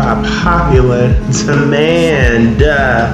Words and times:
by 0.00 0.22
popular 0.42 1.12
demand. 1.44 2.62
Uh, 2.62 3.12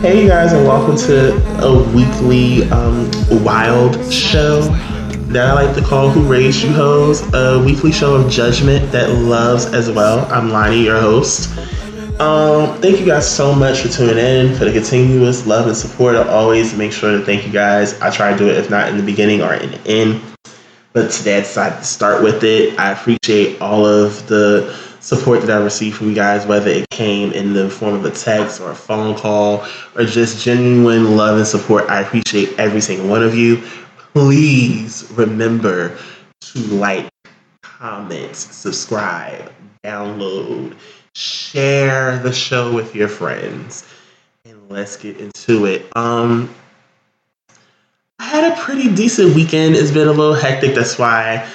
hey, 0.00 0.22
you 0.22 0.28
guys, 0.28 0.52
and 0.52 0.66
welcome 0.66 0.94
to 0.94 1.34
a 1.64 1.82
weekly 1.94 2.64
um, 2.64 3.10
wild 3.42 3.94
show 4.12 4.60
that 5.30 5.46
I 5.46 5.54
like 5.54 5.74
to 5.76 5.82
call 5.82 6.10
Who 6.10 6.30
Raised 6.30 6.62
You 6.62 6.74
Hoes, 6.74 7.22
a 7.32 7.62
weekly 7.64 7.90
show 7.90 8.16
of 8.16 8.30
judgment 8.30 8.92
that 8.92 9.08
loves 9.08 9.64
as 9.72 9.90
well. 9.90 10.30
I'm 10.30 10.50
Lonnie, 10.50 10.84
your 10.84 11.00
host. 11.00 11.56
Um, 12.20 12.78
thank 12.82 13.00
you 13.00 13.06
guys 13.06 13.26
so 13.26 13.54
much 13.54 13.80
for 13.80 13.88
tuning 13.88 14.18
in, 14.18 14.54
for 14.54 14.66
the 14.66 14.72
continuous 14.72 15.46
love 15.46 15.68
and 15.68 15.76
support. 15.76 16.16
I 16.16 16.28
always 16.28 16.76
make 16.76 16.92
sure 16.92 17.16
to 17.16 17.24
thank 17.24 17.46
you 17.46 17.52
guys. 17.52 17.98
I 18.02 18.10
try 18.10 18.32
to 18.32 18.36
do 18.36 18.46
it, 18.46 18.58
if 18.58 18.68
not 18.68 18.90
in 18.90 18.98
the 18.98 19.02
beginning 19.02 19.40
or 19.40 19.54
in 19.54 19.70
the 19.70 19.80
end. 19.86 20.20
But 20.92 21.12
today 21.12 21.38
I 21.38 21.40
decided 21.40 21.78
to 21.78 21.84
start 21.84 22.22
with 22.22 22.44
it. 22.44 22.78
I 22.78 22.92
appreciate 22.92 23.62
all 23.62 23.86
of 23.86 24.26
the 24.26 24.89
support 25.00 25.40
that 25.42 25.50
I 25.50 25.62
received 25.62 25.96
from 25.96 26.08
you 26.10 26.14
guys, 26.14 26.46
whether 26.46 26.70
it 26.70 26.88
came 26.90 27.32
in 27.32 27.52
the 27.52 27.68
form 27.68 27.94
of 27.94 28.04
a 28.04 28.10
text 28.10 28.60
or 28.60 28.70
a 28.70 28.74
phone 28.74 29.16
call 29.16 29.66
or 29.96 30.04
just 30.04 30.44
genuine 30.44 31.16
love 31.16 31.38
and 31.38 31.46
support. 31.46 31.88
I 31.88 32.00
appreciate 32.00 32.58
every 32.58 32.80
single 32.80 33.08
one 33.08 33.22
of 33.22 33.34
you. 33.34 33.62
Please 34.12 35.10
remember 35.12 35.98
to 36.40 36.58
like, 36.58 37.08
comment, 37.62 38.36
subscribe, 38.36 39.52
download 39.84 40.76
share 41.14 42.18
the 42.18 42.32
show 42.32 42.72
with 42.72 42.94
your 42.94 43.08
friends 43.08 43.84
and 44.44 44.70
let's 44.70 44.96
get 44.96 45.16
into 45.16 45.64
it 45.64 45.84
um 45.96 46.52
i 48.18 48.24
had 48.24 48.52
a 48.52 48.56
pretty 48.60 48.94
decent 48.94 49.34
weekend 49.34 49.74
it's 49.74 49.90
been 49.90 50.06
a 50.06 50.12
little 50.12 50.34
hectic 50.34 50.74
that's 50.74 50.98
why 50.98 51.46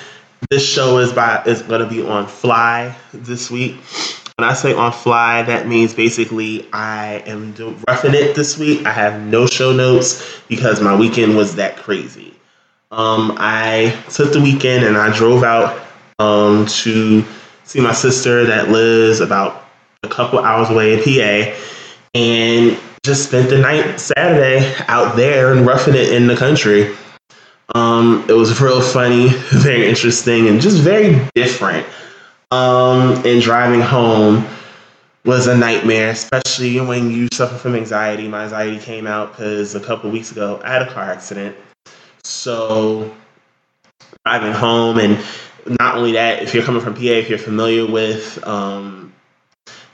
this 0.49 0.67
show 0.67 0.97
is 0.99 1.13
by 1.13 1.43
is 1.45 1.61
going 1.61 1.81
to 1.81 1.87
be 1.87 2.05
on 2.05 2.27
fly 2.27 2.95
this 3.13 3.49
week. 3.49 3.75
When 4.37 4.49
i 4.49 4.53
say 4.53 4.73
on 4.73 4.91
fly 4.91 5.43
that 5.43 5.65
means 5.67 5.93
basically 5.93 6.67
i 6.73 7.23
am 7.25 7.53
roughing 7.87 8.13
it 8.13 8.35
this 8.35 8.57
week. 8.57 8.85
I 8.85 8.91
have 8.91 9.21
no 9.21 9.47
show 9.47 9.71
notes 9.71 10.41
because 10.47 10.81
my 10.81 10.95
weekend 10.95 11.37
was 11.37 11.55
that 11.55 11.77
crazy. 11.77 12.33
Um 12.91 13.35
i 13.37 13.97
took 14.09 14.33
the 14.33 14.41
weekend 14.41 14.83
and 14.85 14.97
i 14.97 15.15
drove 15.15 15.43
out 15.43 15.81
um 16.19 16.65
to 16.65 17.23
see 17.63 17.81
my 17.81 17.93
sister 17.93 18.45
that 18.45 18.69
lives 18.69 19.19
about 19.19 19.65
a 20.05 20.07
couple 20.07 20.39
hours 20.39 20.69
away 20.69 20.93
in 20.93 21.03
PA, 21.03 21.59
and 22.13 22.79
just 23.03 23.27
spent 23.27 23.49
the 23.49 23.57
night 23.57 23.99
Saturday 23.99 24.73
out 24.87 25.15
there 25.15 25.53
and 25.53 25.65
roughing 25.65 25.95
it 25.95 26.13
in 26.13 26.27
the 26.27 26.35
country. 26.35 26.95
Um, 27.75 28.25
it 28.29 28.33
was 28.33 28.59
real 28.61 28.81
funny, 28.81 29.27
very 29.51 29.85
interesting, 29.85 30.47
and 30.47 30.61
just 30.61 30.81
very 30.81 31.19
different. 31.35 31.85
Um, 32.49 33.21
and 33.25 33.41
driving 33.41 33.81
home 33.81 34.47
was 35.25 35.47
a 35.47 35.57
nightmare, 35.57 36.11
especially 36.11 36.79
when 36.79 37.11
you 37.11 37.27
suffer 37.33 37.57
from 37.57 37.75
anxiety. 37.75 38.29
My 38.29 38.43
anxiety 38.43 38.79
came 38.79 39.07
out 39.07 39.31
because 39.31 39.75
a 39.75 39.81
couple 39.81 40.09
weeks 40.09 40.31
ago 40.31 40.61
I 40.63 40.71
had 40.71 40.83
a 40.83 40.93
car 40.93 41.03
accident. 41.03 41.57
So 42.23 43.13
driving 44.23 44.53
home 44.53 44.97
and 44.97 45.19
not 45.79 45.97
only 45.97 46.13
that, 46.13 46.43
if 46.43 46.53
you're 46.53 46.63
coming 46.63 46.81
from 46.81 46.93
PA, 46.93 47.01
if 47.01 47.29
you're 47.29 47.37
familiar 47.37 47.85
with 47.85 48.41
um, 48.47 49.04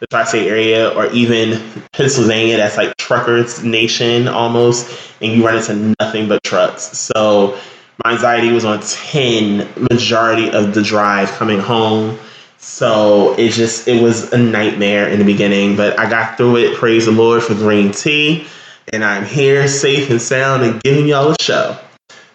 the 0.02 0.08
tri-state 0.08 0.48
area 0.48 0.90
or 0.90 1.06
even 1.12 1.62
Pennsylvania, 1.94 2.58
that's 2.58 2.76
like 2.76 2.98
truckers 2.98 3.64
nation 3.64 4.28
almost, 4.28 5.14
and 5.22 5.32
you 5.32 5.46
run 5.46 5.56
into 5.58 5.96
nothing 6.00 6.28
but 6.28 6.44
trucks. 6.44 6.98
So 6.98 7.58
my 8.04 8.14
anxiety 8.14 8.52
was 8.52 8.66
on 8.66 8.82
10 8.82 9.70
majority 9.92 10.50
of 10.50 10.74
the 10.74 10.82
drive 10.82 11.30
coming 11.34 11.60
home. 11.60 12.18
So 12.58 13.36
it 13.38 13.52
just 13.52 13.88
it 13.88 14.02
was 14.02 14.34
a 14.34 14.38
nightmare 14.38 15.08
in 15.08 15.20
the 15.20 15.26
beginning, 15.26 15.76
but 15.76 15.98
I 16.00 16.10
got 16.10 16.36
through 16.36 16.58
it. 16.58 16.78
Praise 16.78 17.06
the 17.06 17.12
Lord 17.12 17.44
for 17.44 17.54
green 17.54 17.92
tea. 17.92 18.48
And 18.92 19.06
I'm 19.06 19.24
here 19.24 19.68
safe 19.68 20.10
and 20.10 20.22
sound 20.22 20.64
and 20.64 20.82
giving 20.82 21.08
y'all 21.08 21.32
a 21.32 21.36
show. 21.42 21.78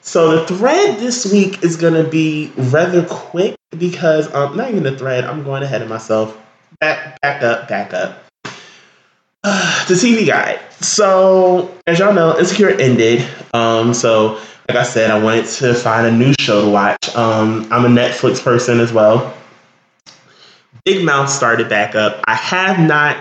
So 0.03 0.37
the 0.39 0.47
thread 0.47 1.01
this 1.01 1.31
week 1.33 1.65
is 1.65 1.77
gonna 1.77 2.05
be 2.05 2.53
rather 2.57 3.05
quick 3.07 3.57
because 3.77 4.33
um 4.35 4.57
not 4.57 4.71
even 4.71 4.85
the 4.85 4.97
thread, 4.97 5.25
I'm 5.25 5.43
going 5.43 5.65
ahead 5.65 5.83
of 5.83 5.89
myself. 5.89 6.39
Back 6.81 7.21
back 7.21 7.43
up, 7.43 7.69
back 7.69 7.95
up. 7.95 8.23
The 9.87 9.95
TV 9.95 10.27
guide. 10.27 10.59
So 10.81 11.73
as 11.87 12.01
y'all 12.01 12.13
know, 12.13 12.37
Insecure 12.37 12.71
ended. 12.71 13.25
Um, 13.55 13.95
so 13.95 14.41
like 14.69 14.77
I 14.77 14.83
said, 14.83 15.11
I 15.11 15.23
wanted 15.23 15.47
to 15.47 15.75
find 15.75 16.07
a 16.07 16.11
new 16.11 16.35
show 16.41 16.65
to 16.65 16.71
watch. 16.71 17.15
Um, 17.15 17.69
I'm 17.71 17.85
a 17.85 17.89
Netflix 17.89 18.43
person 18.43 18.81
as 18.81 18.93
well. 18.93 19.33
Big 20.85 21.05
Mouth 21.05 21.31
started 21.31 21.69
back 21.69 21.95
up. 21.95 22.25
I 22.27 22.35
have 22.35 22.81
not 22.81 23.17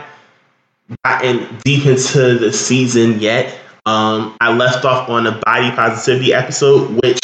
gotten 1.03 1.57
deep 1.63 1.85
into 1.85 2.37
the 2.39 2.51
season 2.51 3.19
yet. 3.19 3.55
Um, 3.85 4.35
I 4.41 4.55
left 4.55 4.85
off 4.85 5.09
on 5.09 5.27
a 5.27 5.39
body 5.45 5.69
positivity 5.71 6.33
episode, 6.33 6.99
which 7.03 7.19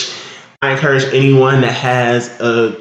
I 0.61 0.73
encourage 0.73 1.03
anyone 1.05 1.61
that 1.61 1.73
has 1.73 2.29
a 2.39 2.79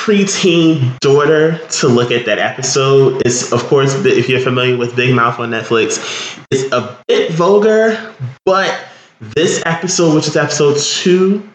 preteen 0.00 0.98
daughter 1.00 1.58
to 1.68 1.86
look 1.86 2.10
at 2.10 2.24
that 2.24 2.38
episode. 2.38 3.20
It's, 3.26 3.52
of 3.52 3.62
course, 3.64 3.94
if 4.06 4.30
you're 4.30 4.40
familiar 4.40 4.78
with 4.78 4.96
Big 4.96 5.14
Mouth 5.14 5.38
on 5.38 5.50
Netflix, 5.50 6.42
it's 6.50 6.72
a 6.72 6.98
bit 7.06 7.32
vulgar, 7.32 8.14
but 8.46 8.86
this 9.20 9.62
episode, 9.66 10.14
which 10.14 10.26
is 10.26 10.36
episode 10.36 10.78
two, 10.78 11.46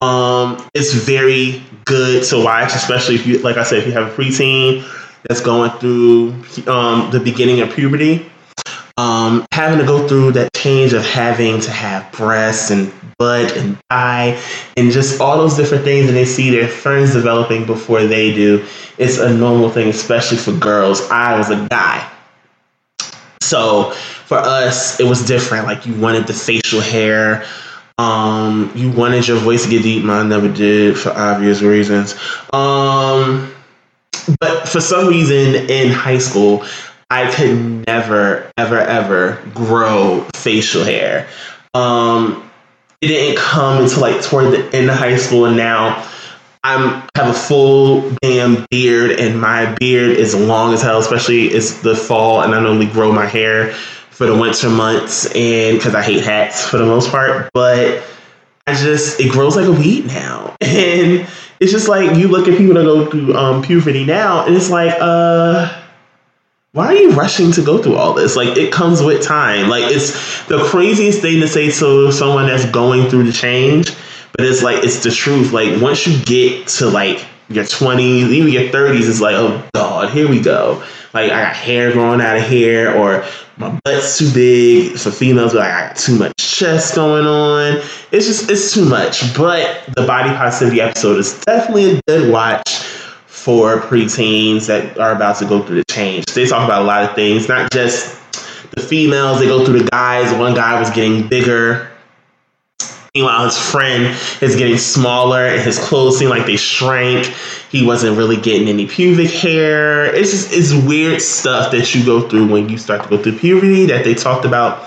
um, 0.00 0.64
is 0.72 0.94
very 0.94 1.64
good 1.84 2.22
to 2.28 2.44
watch, 2.44 2.76
especially 2.76 3.16
if 3.16 3.26
you, 3.26 3.38
like 3.40 3.56
I 3.56 3.64
said, 3.64 3.78
if 3.78 3.86
you 3.86 3.92
have 3.92 4.06
a 4.06 4.14
preteen 4.14 4.88
that's 5.28 5.40
going 5.40 5.72
through 5.72 6.30
um, 6.72 7.10
the 7.10 7.20
beginning 7.20 7.60
of 7.60 7.74
puberty 7.74 8.30
um, 9.00 9.46
having 9.50 9.78
to 9.78 9.86
go 9.86 10.06
through 10.06 10.32
that 10.32 10.52
change 10.52 10.92
of 10.92 11.02
having 11.06 11.58
to 11.62 11.70
have 11.70 12.12
breasts 12.12 12.70
and 12.70 12.92
butt 13.16 13.56
and 13.56 13.78
thigh 13.88 14.38
and 14.76 14.92
just 14.92 15.22
all 15.22 15.38
those 15.38 15.56
different 15.56 15.84
things 15.84 16.08
and 16.08 16.14
they 16.16 16.26
see 16.26 16.50
their 16.50 16.68
friends 16.68 17.14
developing 17.14 17.64
before 17.64 18.04
they 18.04 18.34
do 18.34 18.62
it's 18.98 19.16
a 19.16 19.32
normal 19.32 19.70
thing 19.70 19.88
especially 19.88 20.36
for 20.36 20.52
girls. 20.52 21.00
I 21.10 21.38
was 21.38 21.48
a 21.48 21.66
guy. 21.68 22.06
So 23.40 23.92
for 24.26 24.36
us 24.36 25.00
it 25.00 25.06
was 25.06 25.24
different. 25.24 25.64
Like 25.64 25.86
you 25.86 25.98
wanted 25.98 26.26
the 26.26 26.34
facial 26.34 26.82
hair. 26.82 27.46
Um, 27.96 28.70
you 28.74 28.90
wanted 28.90 29.26
your 29.26 29.38
voice 29.38 29.64
to 29.64 29.70
get 29.70 29.82
deep. 29.82 30.04
Mine 30.04 30.28
never 30.28 30.52
did 30.52 30.98
for 30.98 31.10
obvious 31.10 31.62
reasons. 31.62 32.14
Um, 32.52 33.54
but 34.38 34.68
for 34.68 34.82
some 34.82 35.06
reason 35.06 35.70
in 35.70 35.90
high 35.90 36.18
school 36.18 36.66
I 37.10 37.30
could 37.34 37.86
never, 37.86 38.50
ever, 38.56 38.78
ever 38.78 39.42
grow 39.52 40.24
facial 40.34 40.84
hair. 40.84 41.28
Um, 41.74 42.48
it 43.00 43.08
didn't 43.08 43.36
come 43.36 43.82
until 43.82 44.00
like 44.00 44.22
toward 44.22 44.52
the 44.52 44.76
end 44.76 44.88
of 44.88 44.96
high 44.96 45.16
school, 45.16 45.46
and 45.46 45.56
now 45.56 46.08
I'm 46.62 47.08
have 47.16 47.28
a 47.28 47.32
full 47.32 48.10
damn 48.22 48.66
beard, 48.70 49.12
and 49.18 49.40
my 49.40 49.74
beard 49.80 50.16
is 50.16 50.34
long 50.34 50.72
as 50.72 50.82
hell. 50.82 50.98
Especially 50.98 51.46
it's 51.48 51.80
the 51.80 51.96
fall, 51.96 52.42
and 52.42 52.54
I 52.54 52.60
normally 52.60 52.86
grow 52.86 53.10
my 53.10 53.26
hair 53.26 53.72
for 53.72 54.26
the 54.26 54.36
winter 54.36 54.68
months, 54.68 55.26
and 55.34 55.78
because 55.78 55.94
I 55.94 56.02
hate 56.02 56.22
hats 56.22 56.64
for 56.64 56.76
the 56.76 56.86
most 56.86 57.10
part, 57.10 57.50
but 57.52 58.04
I 58.66 58.74
just 58.74 59.18
it 59.18 59.32
grows 59.32 59.56
like 59.56 59.66
a 59.66 59.72
weed 59.72 60.06
now, 60.06 60.54
and 60.60 61.26
it's 61.58 61.72
just 61.72 61.88
like 61.88 62.16
you 62.16 62.28
look 62.28 62.46
at 62.46 62.56
people 62.56 62.74
that 62.74 62.84
go 62.84 63.10
through 63.10 63.34
um, 63.34 63.62
puberty 63.62 64.04
now, 64.04 64.44
and 64.44 64.54
it's 64.54 64.70
like 64.70 64.94
uh 65.00 65.79
why 66.72 66.86
are 66.86 66.94
you 66.94 67.10
rushing 67.12 67.50
to 67.52 67.62
go 67.62 67.82
through 67.82 67.96
all 67.96 68.14
this? 68.14 68.36
Like 68.36 68.56
it 68.56 68.72
comes 68.72 69.02
with 69.02 69.22
time. 69.22 69.68
Like 69.68 69.84
it's 69.86 70.12
the 70.46 70.62
craziest 70.64 71.20
thing 71.20 71.40
to 71.40 71.48
say 71.48 71.70
to 71.70 72.12
someone 72.12 72.46
that's 72.46 72.66
going 72.66 73.08
through 73.10 73.24
the 73.24 73.32
change, 73.32 73.92
but 74.36 74.46
it's 74.46 74.62
like 74.62 74.84
it's 74.84 75.02
the 75.02 75.10
truth. 75.10 75.52
Like 75.52 75.80
once 75.82 76.06
you 76.06 76.22
get 76.24 76.68
to 76.68 76.88
like 76.88 77.24
your 77.48 77.64
20s, 77.64 78.30
even 78.30 78.52
your 78.52 78.70
30s, 78.70 79.08
it's 79.08 79.20
like, 79.20 79.34
oh 79.34 79.68
God, 79.74 80.10
here 80.10 80.28
we 80.28 80.40
go. 80.40 80.84
Like 81.12 81.32
I 81.32 81.42
got 81.42 81.56
hair 81.56 81.90
growing 81.90 82.20
out 82.20 82.36
of 82.36 82.48
here, 82.48 82.92
or 82.92 83.24
my 83.56 83.76
butt's 83.84 84.16
too 84.16 84.32
big. 84.32 84.96
For 84.96 85.10
females, 85.10 85.54
like 85.54 85.72
I 85.72 85.88
got 85.88 85.96
too 85.96 86.16
much 86.16 86.34
chest 86.36 86.94
going 86.94 87.26
on. 87.26 87.78
It's 88.12 88.26
just 88.26 88.48
it's 88.48 88.72
too 88.72 88.84
much. 88.84 89.36
But 89.36 89.86
the 89.96 90.06
body 90.06 90.30
positivity 90.30 90.80
episode 90.80 91.18
is 91.18 91.40
definitely 91.40 91.96
a 91.96 92.00
good 92.06 92.32
watch 92.32 92.99
for 93.42 93.80
preteens 93.80 94.66
that 94.66 94.98
are 94.98 95.12
about 95.12 95.36
to 95.38 95.46
go 95.46 95.62
through 95.62 95.76
the 95.76 95.84
change. 95.84 96.26
They 96.26 96.46
talk 96.46 96.64
about 96.64 96.82
a 96.82 96.84
lot 96.84 97.04
of 97.04 97.14
things, 97.14 97.48
not 97.48 97.72
just 97.72 98.18
the 98.72 98.82
females, 98.82 99.40
they 99.40 99.46
go 99.46 99.64
through 99.64 99.80
the 99.80 99.90
guys. 99.90 100.32
One 100.38 100.54
guy 100.54 100.78
was 100.78 100.90
getting 100.90 101.26
bigger. 101.26 101.90
Meanwhile, 103.14 103.46
his 103.46 103.58
friend 103.58 104.16
is 104.40 104.56
getting 104.56 104.76
smaller 104.76 105.46
and 105.46 105.60
his 105.60 105.78
clothes 105.78 106.18
seem 106.18 106.28
like 106.28 106.46
they 106.46 106.56
shrank. 106.56 107.26
He 107.70 107.84
wasn't 107.84 108.16
really 108.16 108.36
getting 108.36 108.68
any 108.68 108.86
pubic 108.86 109.30
hair. 109.30 110.14
It's 110.14 110.30
just 110.30 110.52
it's 110.52 110.72
weird 110.86 111.20
stuff 111.22 111.72
that 111.72 111.94
you 111.94 112.04
go 112.04 112.28
through 112.28 112.48
when 112.48 112.68
you 112.68 112.78
start 112.78 113.02
to 113.02 113.08
go 113.08 113.20
through 113.20 113.38
puberty 113.38 113.86
that 113.86 114.04
they 114.04 114.14
talked 114.14 114.44
about 114.44 114.86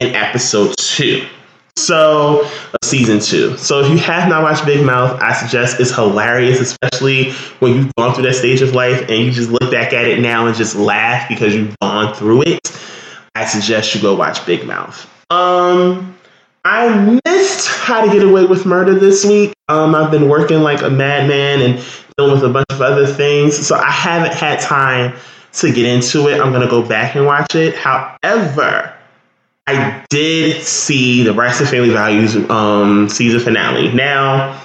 in 0.00 0.14
episode 0.14 0.74
two. 0.78 1.28
So, 1.76 2.48
season 2.82 3.20
two. 3.20 3.56
So, 3.56 3.80
if 3.80 3.90
you 3.90 3.98
have 3.98 4.28
not 4.28 4.42
watched 4.42 4.64
Big 4.66 4.84
Mouth, 4.84 5.20
I 5.20 5.32
suggest 5.32 5.80
it's 5.80 5.94
hilarious, 5.94 6.60
especially 6.60 7.32
when 7.60 7.74
you've 7.74 7.94
gone 7.96 8.14
through 8.14 8.24
that 8.24 8.34
stage 8.34 8.60
of 8.62 8.74
life 8.74 9.00
and 9.08 9.24
you 9.24 9.30
just 9.30 9.50
look 9.50 9.70
back 9.70 9.92
at 9.92 10.06
it 10.06 10.20
now 10.20 10.46
and 10.46 10.56
just 10.56 10.76
laugh 10.76 11.28
because 11.28 11.54
you've 11.54 11.78
gone 11.80 12.14
through 12.14 12.42
it. 12.42 12.60
I 13.34 13.46
suggest 13.46 13.94
you 13.94 14.02
go 14.02 14.14
watch 14.14 14.44
Big 14.46 14.66
Mouth. 14.66 15.08
Um, 15.30 16.16
I 16.64 17.20
missed 17.24 17.68
How 17.68 18.04
to 18.04 18.12
Get 18.12 18.22
Away 18.22 18.44
with 18.44 18.66
Murder 18.66 18.94
this 18.94 19.24
week. 19.24 19.54
Um, 19.68 19.94
I've 19.94 20.10
been 20.10 20.28
working 20.28 20.60
like 20.60 20.82
a 20.82 20.90
madman 20.90 21.62
and 21.62 21.84
dealing 22.18 22.34
with 22.34 22.44
a 22.44 22.48
bunch 22.52 22.66
of 22.70 22.82
other 22.82 23.06
things, 23.06 23.56
so 23.56 23.76
I 23.76 23.90
haven't 23.90 24.34
had 24.34 24.60
time 24.60 25.16
to 25.52 25.72
get 25.72 25.86
into 25.86 26.28
it. 26.28 26.40
I'm 26.40 26.52
gonna 26.52 26.68
go 26.68 26.82
back 26.82 27.14
and 27.14 27.24
watch 27.24 27.54
it. 27.54 27.74
However, 27.76 28.94
I 29.66 30.04
did 30.10 30.62
see 30.62 31.22
the 31.22 31.32
Braxton 31.32 31.66
Family 31.66 31.90
Values 31.90 32.36
um, 32.50 33.08
season 33.08 33.40
finale. 33.40 33.92
Now, 33.92 34.60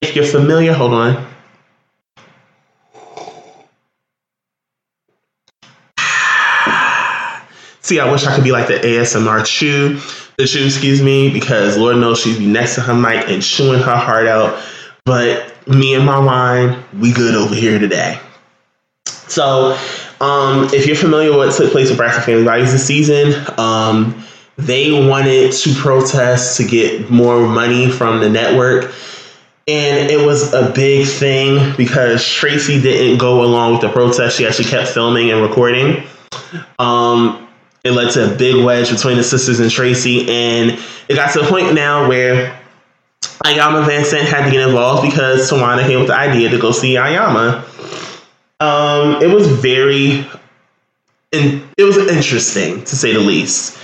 if 0.00 0.16
you're 0.16 0.24
familiar, 0.24 0.72
hold 0.72 0.92
on. 0.92 1.34
See, 7.84 8.00
I 8.00 8.10
wish 8.10 8.24
I 8.24 8.34
could 8.34 8.44
be 8.44 8.50
like 8.50 8.66
the 8.66 8.78
ASMR 8.78 9.44
chew, 9.44 10.00
the 10.38 10.46
chew, 10.46 10.64
excuse 10.64 11.02
me, 11.02 11.30
because 11.30 11.76
Lord 11.76 11.98
knows 11.98 12.18
she'd 12.18 12.38
be 12.38 12.46
next 12.46 12.76
to 12.76 12.80
her 12.80 12.94
mic 12.94 13.28
and 13.28 13.42
chewing 13.42 13.80
her 13.80 13.96
heart 13.96 14.26
out. 14.26 14.58
But 15.04 15.68
me 15.68 15.94
and 15.94 16.06
my 16.06 16.18
wine, 16.18 16.82
we 16.98 17.12
good 17.12 17.34
over 17.34 17.54
here 17.54 17.78
today. 17.78 18.18
So, 19.06 19.78
um, 20.24 20.64
if 20.72 20.86
you're 20.86 20.96
familiar 20.96 21.28
with 21.30 21.38
what 21.38 21.54
took 21.54 21.70
place 21.70 21.90
with 21.90 21.98
Braxton 21.98 22.24
Family 22.24 22.44
Values 22.44 22.72
this 22.72 22.86
season, 22.86 23.34
um, 23.58 24.24
they 24.56 24.90
wanted 24.90 25.52
to 25.52 25.74
protest 25.74 26.56
to 26.56 26.64
get 26.64 27.10
more 27.10 27.46
money 27.46 27.90
from 27.90 28.20
the 28.20 28.30
network. 28.30 28.94
And 29.66 30.10
it 30.10 30.24
was 30.24 30.54
a 30.54 30.72
big 30.72 31.06
thing 31.06 31.74
because 31.76 32.26
Tracy 32.26 32.80
didn't 32.80 33.18
go 33.18 33.44
along 33.44 33.72
with 33.72 33.80
the 33.82 33.90
protest. 33.90 34.38
She 34.38 34.46
actually 34.46 34.66
kept 34.70 34.88
filming 34.88 35.30
and 35.30 35.42
recording. 35.42 36.04
Um, 36.78 37.46
it 37.82 37.90
led 37.90 38.12
to 38.12 38.32
a 38.32 38.36
big 38.36 38.64
wedge 38.64 38.90
between 38.90 39.18
the 39.18 39.24
sisters 39.24 39.60
and 39.60 39.70
Tracy. 39.70 40.30
And 40.30 40.78
it 41.08 41.14
got 41.16 41.32
to 41.34 41.40
a 41.40 41.46
point 41.46 41.74
now 41.74 42.08
where 42.08 42.58
Iyanla 43.44 43.86
Vanzant 43.86 44.24
had 44.24 44.46
to 44.46 44.50
get 44.50 44.66
involved 44.66 45.02
because 45.02 45.50
Towanda 45.50 45.86
came 45.86 45.98
with 45.98 46.08
the 46.08 46.16
idea 46.16 46.48
to 46.48 46.58
go 46.58 46.72
see 46.72 46.94
Iyanla. 46.94 47.73
Um, 48.60 49.22
it 49.22 49.28
was 49.28 49.48
very, 49.48 50.26
and 51.32 51.62
it 51.76 51.84
was 51.84 51.98
interesting 51.98 52.84
to 52.84 52.96
say 52.96 53.12
the 53.12 53.20
least. 53.20 53.78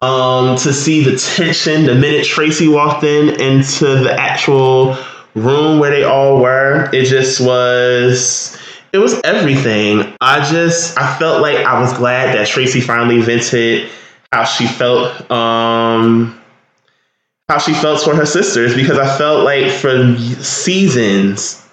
Um, 0.00 0.56
to 0.56 0.72
see 0.72 1.04
the 1.04 1.16
tension 1.16 1.84
the 1.84 1.94
minute 1.94 2.24
Tracy 2.24 2.68
walked 2.68 3.04
in 3.04 3.40
into 3.40 3.84
the 3.84 4.12
actual 4.18 4.96
room 5.34 5.78
where 5.78 5.90
they 5.90 6.04
all 6.04 6.40
were, 6.40 6.88
it 6.92 7.04
just 7.04 7.40
was 7.40 8.58
it 8.92 8.98
was 8.98 9.20
everything. 9.24 10.16
I 10.20 10.48
just 10.50 10.98
I 10.98 11.18
felt 11.18 11.42
like 11.42 11.58
I 11.58 11.80
was 11.80 11.92
glad 11.92 12.34
that 12.34 12.48
Tracy 12.48 12.80
finally 12.80 13.20
vented 13.20 13.90
how 14.32 14.44
she 14.44 14.66
felt 14.66 15.30
um 15.30 16.40
how 17.48 17.58
she 17.58 17.74
felt 17.74 18.00
for 18.00 18.14
her 18.14 18.26
sisters 18.26 18.74
because 18.74 18.98
I 18.98 19.18
felt 19.18 19.44
like 19.44 19.70
for 19.70 20.16
seasons 20.42 21.66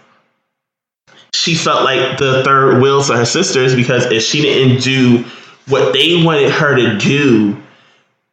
she 1.38 1.56
felt 1.56 1.84
like 1.84 2.18
the 2.18 2.44
third 2.44 2.82
wheel 2.82 3.02
to 3.04 3.16
her 3.16 3.26
sisters 3.26 3.76
because 3.76 4.06
if 4.06 4.24
she 4.24 4.42
didn't 4.42 4.82
do 4.82 5.24
what 5.68 5.94
they 5.94 6.24
wanted 6.24 6.50
her 6.50 6.76
to 6.76 6.98
do, 6.98 7.56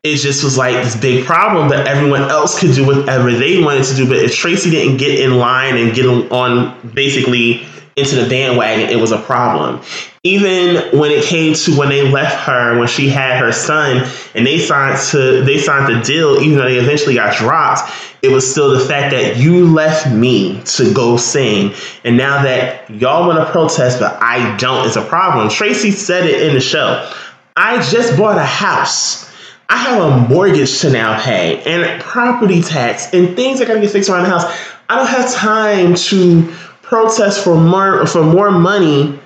it 0.02 0.16
just 0.16 0.42
was 0.42 0.56
like 0.56 0.74
this 0.84 0.96
big 0.96 1.24
problem 1.24 1.68
that 1.68 1.86
everyone 1.86 2.22
else 2.22 2.58
could 2.58 2.74
do 2.74 2.86
whatever 2.86 3.32
they 3.32 3.62
wanted 3.62 3.84
to 3.84 3.94
do. 3.94 4.08
But 4.08 4.18
if 4.18 4.34
Tracy 4.34 4.70
didn't 4.70 4.98
get 4.98 5.18
in 5.18 5.36
line 5.36 5.76
and 5.76 5.94
get 5.94 6.06
on 6.06 6.90
basically 6.94 7.66
into 7.96 8.16
the 8.16 8.28
bandwagon, 8.28 8.88
it 8.88 9.00
was 9.00 9.12
a 9.12 9.18
problem. 9.18 9.80
Even 10.26 10.98
when 10.98 11.10
it 11.10 11.22
came 11.24 11.52
to 11.52 11.76
when 11.76 11.90
they 11.90 12.10
left 12.10 12.46
her, 12.46 12.78
when 12.78 12.88
she 12.88 13.10
had 13.10 13.38
her 13.38 13.52
son, 13.52 14.08
and 14.34 14.46
they 14.46 14.58
signed 14.58 14.98
to 15.10 15.42
they 15.42 15.58
signed 15.58 15.94
the 15.94 16.02
deal, 16.02 16.40
even 16.40 16.56
though 16.56 16.64
they 16.64 16.78
eventually 16.78 17.14
got 17.14 17.36
dropped, 17.36 17.92
it 18.22 18.30
was 18.30 18.50
still 18.50 18.70
the 18.70 18.80
fact 18.80 19.10
that 19.10 19.36
you 19.36 19.66
left 19.66 20.10
me 20.10 20.62
to 20.64 20.94
go 20.94 21.18
sing, 21.18 21.74
and 22.04 22.16
now 22.16 22.42
that 22.42 22.88
y'all 22.88 23.28
want 23.28 23.38
to 23.38 23.52
protest, 23.52 24.00
but 24.00 24.16
I 24.22 24.56
don't, 24.56 24.86
it's 24.86 24.96
a 24.96 25.02
problem. 25.04 25.50
Tracy 25.50 25.90
said 25.90 26.24
it 26.24 26.40
in 26.40 26.54
the 26.54 26.60
show. 26.60 27.12
I 27.54 27.82
just 27.82 28.16
bought 28.16 28.38
a 28.38 28.44
house. 28.44 29.30
I 29.68 29.76
have 29.76 30.02
a 30.02 30.28
mortgage 30.28 30.80
to 30.80 30.90
now 30.90 31.20
pay 31.22 31.62
and 31.64 32.02
property 32.02 32.62
tax 32.62 33.12
and 33.12 33.36
things 33.36 33.58
that 33.58 33.68
gotta 33.68 33.80
get 33.80 33.90
fixed 33.90 34.08
around 34.08 34.22
the 34.22 34.30
house. 34.30 34.44
I 34.88 34.96
don't 34.96 35.06
have 35.06 35.32
time 35.32 35.94
to 35.94 36.50
protest 36.82 37.44
for 37.44 37.56
more 37.56 38.06
for 38.06 38.22
more 38.22 38.50
money 38.50 39.18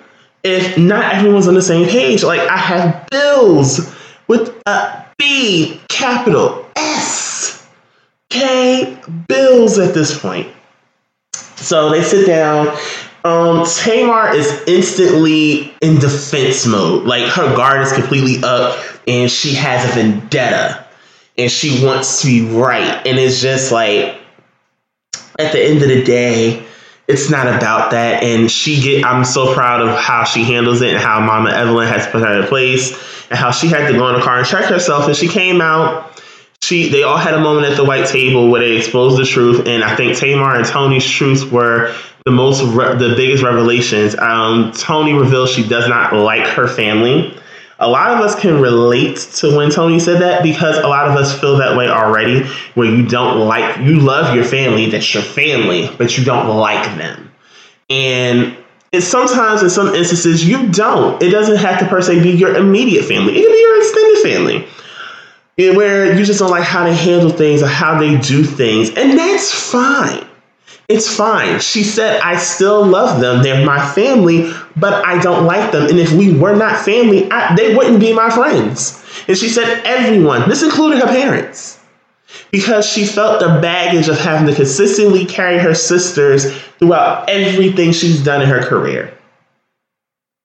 if 0.48 0.78
not 0.78 1.14
everyone's 1.14 1.46
on 1.46 1.54
the 1.54 1.62
same 1.62 1.88
page. 1.88 2.24
Like 2.24 2.40
I 2.40 2.56
have 2.56 3.08
bills 3.10 3.94
with 4.26 4.60
a 4.66 5.06
B 5.18 5.80
capital 5.88 6.66
S 6.76 7.66
K 8.30 8.98
bills 9.28 9.78
at 9.78 9.94
this 9.94 10.18
point. 10.18 10.48
So 11.56 11.90
they 11.90 12.02
sit 12.02 12.26
down. 12.26 12.68
Um, 13.24 13.66
Tamar 13.66 14.34
is 14.34 14.62
instantly 14.66 15.74
in 15.82 15.98
defense 15.98 16.66
mode. 16.66 17.04
Like 17.04 17.24
her 17.24 17.54
guard 17.56 17.82
is 17.82 17.92
completely 17.92 18.42
up, 18.42 18.78
and 19.06 19.30
she 19.30 19.54
has 19.54 19.84
a 19.84 19.94
vendetta, 19.94 20.86
and 21.36 21.50
she 21.50 21.84
wants 21.84 22.22
to 22.22 22.28
be 22.28 22.52
right. 22.52 23.06
And 23.06 23.18
it's 23.18 23.42
just 23.42 23.72
like, 23.72 24.20
at 25.38 25.52
the 25.52 25.62
end 25.62 25.82
of 25.82 25.88
the 25.88 26.04
day, 26.04 26.64
it's 27.08 27.30
not 27.30 27.46
about 27.46 27.90
that. 27.92 28.22
And 28.22 28.50
she 28.50 28.80
get 28.80 29.04
I'm 29.04 29.24
so 29.24 29.54
proud 29.54 29.80
of 29.80 29.96
how 29.96 30.24
she 30.24 30.44
handles 30.44 30.82
it 30.82 30.92
and 30.92 31.02
how 31.02 31.20
Mama 31.20 31.50
Evelyn 31.50 31.88
has 31.88 32.06
put 32.06 32.20
her 32.20 32.42
in 32.42 32.46
place 32.46 32.92
and 33.30 33.38
how 33.38 33.50
she 33.50 33.68
had 33.68 33.90
to 33.90 33.98
go 33.98 34.08
in 34.10 34.16
the 34.16 34.20
car 34.20 34.38
and 34.38 34.46
check 34.46 34.66
herself. 34.66 35.06
And 35.06 35.16
she 35.16 35.26
came 35.26 35.60
out. 35.60 36.22
She 36.60 36.88
they 36.88 37.04
all 37.04 37.16
had 37.16 37.34
a 37.34 37.40
moment 37.40 37.66
at 37.66 37.76
the 37.76 37.84
white 37.84 38.06
table 38.06 38.50
where 38.50 38.60
they 38.60 38.76
exposed 38.76 39.18
the 39.18 39.24
truth. 39.24 39.66
And 39.66 39.82
I 39.82 39.96
think 39.96 40.16
Tamar 40.16 40.56
and 40.56 40.66
Toni's 40.66 41.08
truths 41.08 41.44
were 41.44 41.94
the 42.24 42.30
most 42.30 42.60
the 42.60 43.14
biggest 43.16 43.42
revelations. 43.42 44.14
Um, 44.18 44.72
Toni 44.72 45.14
revealed 45.14 45.48
she 45.48 45.66
does 45.66 45.88
not 45.88 46.12
like 46.12 46.46
her 46.46 46.68
family 46.68 47.34
a 47.80 47.88
lot 47.88 48.10
of 48.10 48.20
us 48.20 48.38
can 48.38 48.60
relate 48.60 49.16
to 49.36 49.56
when 49.56 49.70
Toni 49.70 50.00
said 50.00 50.20
that 50.20 50.42
because 50.42 50.76
a 50.78 50.88
lot 50.88 51.08
of 51.08 51.16
us 51.16 51.38
feel 51.38 51.56
that 51.58 51.76
way 51.76 51.88
already, 51.88 52.44
where 52.74 52.88
you 52.88 53.06
don't 53.06 53.46
like, 53.46 53.78
you 53.78 54.00
love 54.00 54.34
your 54.34 54.44
family, 54.44 54.86
that's 54.90 55.14
your 55.14 55.22
family, 55.22 55.88
but 55.96 56.18
you 56.18 56.24
don't 56.24 56.56
like 56.56 56.84
them. 56.98 57.30
And 57.88 58.56
it's 58.90 59.06
sometimes 59.06 59.62
in 59.62 59.70
some 59.70 59.94
instances 59.94 60.46
you 60.46 60.68
don't. 60.70 61.22
It 61.22 61.30
doesn't 61.30 61.58
have 61.58 61.78
to 61.78 61.86
per 61.86 62.00
se 62.00 62.22
be 62.22 62.30
your 62.30 62.56
immediate 62.56 63.04
family. 63.04 63.32
It 63.36 63.42
can 63.42 63.52
be 63.52 63.60
your 63.60 63.78
extended 63.78 64.22
family. 64.22 64.68
Where 65.76 66.16
you 66.16 66.24
just 66.24 66.38
don't 66.38 66.50
like 66.50 66.64
how 66.64 66.84
they 66.84 66.94
handle 66.94 67.30
things 67.30 67.62
or 67.62 67.66
how 67.66 67.98
they 67.98 68.16
do 68.18 68.44
things. 68.44 68.90
And 68.90 69.18
that's 69.18 69.52
fine. 69.52 70.24
It's 70.88 71.14
fine. 71.14 71.60
She 71.60 71.84
said, 71.84 72.20
I 72.22 72.38
still 72.38 72.84
love 72.84 73.20
them. 73.20 73.42
They're 73.42 73.64
my 73.66 73.86
family, 73.92 74.50
but 74.74 75.04
I 75.04 75.20
don't 75.20 75.44
like 75.44 75.70
them. 75.70 75.86
And 75.86 75.98
if 75.98 76.12
we 76.12 76.32
were 76.32 76.56
not 76.56 76.82
family, 76.82 77.30
I, 77.30 77.54
they 77.54 77.76
wouldn't 77.76 78.00
be 78.00 78.14
my 78.14 78.30
friends. 78.30 79.04
And 79.28 79.36
she 79.36 79.50
said, 79.50 79.82
everyone, 79.84 80.48
this 80.48 80.62
included 80.62 81.00
her 81.00 81.08
parents, 81.08 81.78
because 82.50 82.88
she 82.88 83.04
felt 83.04 83.40
the 83.40 83.60
baggage 83.60 84.08
of 84.08 84.18
having 84.18 84.46
to 84.48 84.54
consistently 84.54 85.26
carry 85.26 85.58
her 85.58 85.74
sisters 85.74 86.56
throughout 86.78 87.28
everything 87.28 87.92
she's 87.92 88.24
done 88.24 88.40
in 88.40 88.48
her 88.48 88.62
career. 88.62 89.14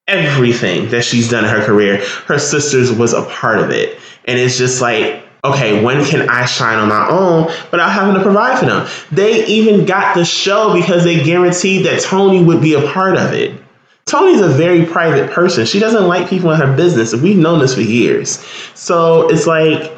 Everything 0.09 0.89
that 0.89 1.05
she's 1.05 1.29
done 1.29 1.45
in 1.45 1.49
her 1.49 1.63
career, 1.63 2.03
her 2.25 2.37
sisters 2.37 2.91
was 2.91 3.13
a 3.13 3.23
part 3.23 3.59
of 3.59 3.69
it. 3.69 3.97
And 4.25 4.37
it's 4.37 4.57
just 4.57 4.81
like, 4.81 5.22
okay, 5.43 5.83
when 5.83 6.03
can 6.05 6.29
I 6.29 6.45
shine 6.45 6.79
on 6.79 6.87
my 6.87 7.09
own 7.09 7.45
without 7.71 7.91
having 7.91 8.15
to 8.15 8.21
provide 8.21 8.59
for 8.59 8.65
them? 8.65 8.87
They 9.11 9.45
even 9.45 9.85
got 9.85 10.15
the 10.15 10.23
show 10.23 10.73
because 10.73 11.03
they 11.03 11.23
guaranteed 11.23 11.85
that 11.85 12.01
Toni 12.01 12.43
would 12.43 12.61
be 12.61 12.75
a 12.75 12.81
part 12.91 13.17
of 13.17 13.33
it. 13.33 13.59
Toni's 14.05 14.41
a 14.41 14.49
very 14.49 14.85
private 14.85 15.31
person. 15.31 15.65
She 15.65 15.79
doesn't 15.79 16.07
like 16.07 16.29
people 16.29 16.51
in 16.51 16.59
her 16.59 16.75
business. 16.75 17.13
We've 17.13 17.37
known 17.37 17.59
this 17.59 17.75
for 17.75 17.81
years. 17.81 18.45
So 18.75 19.29
it's 19.29 19.47
like 19.47 19.91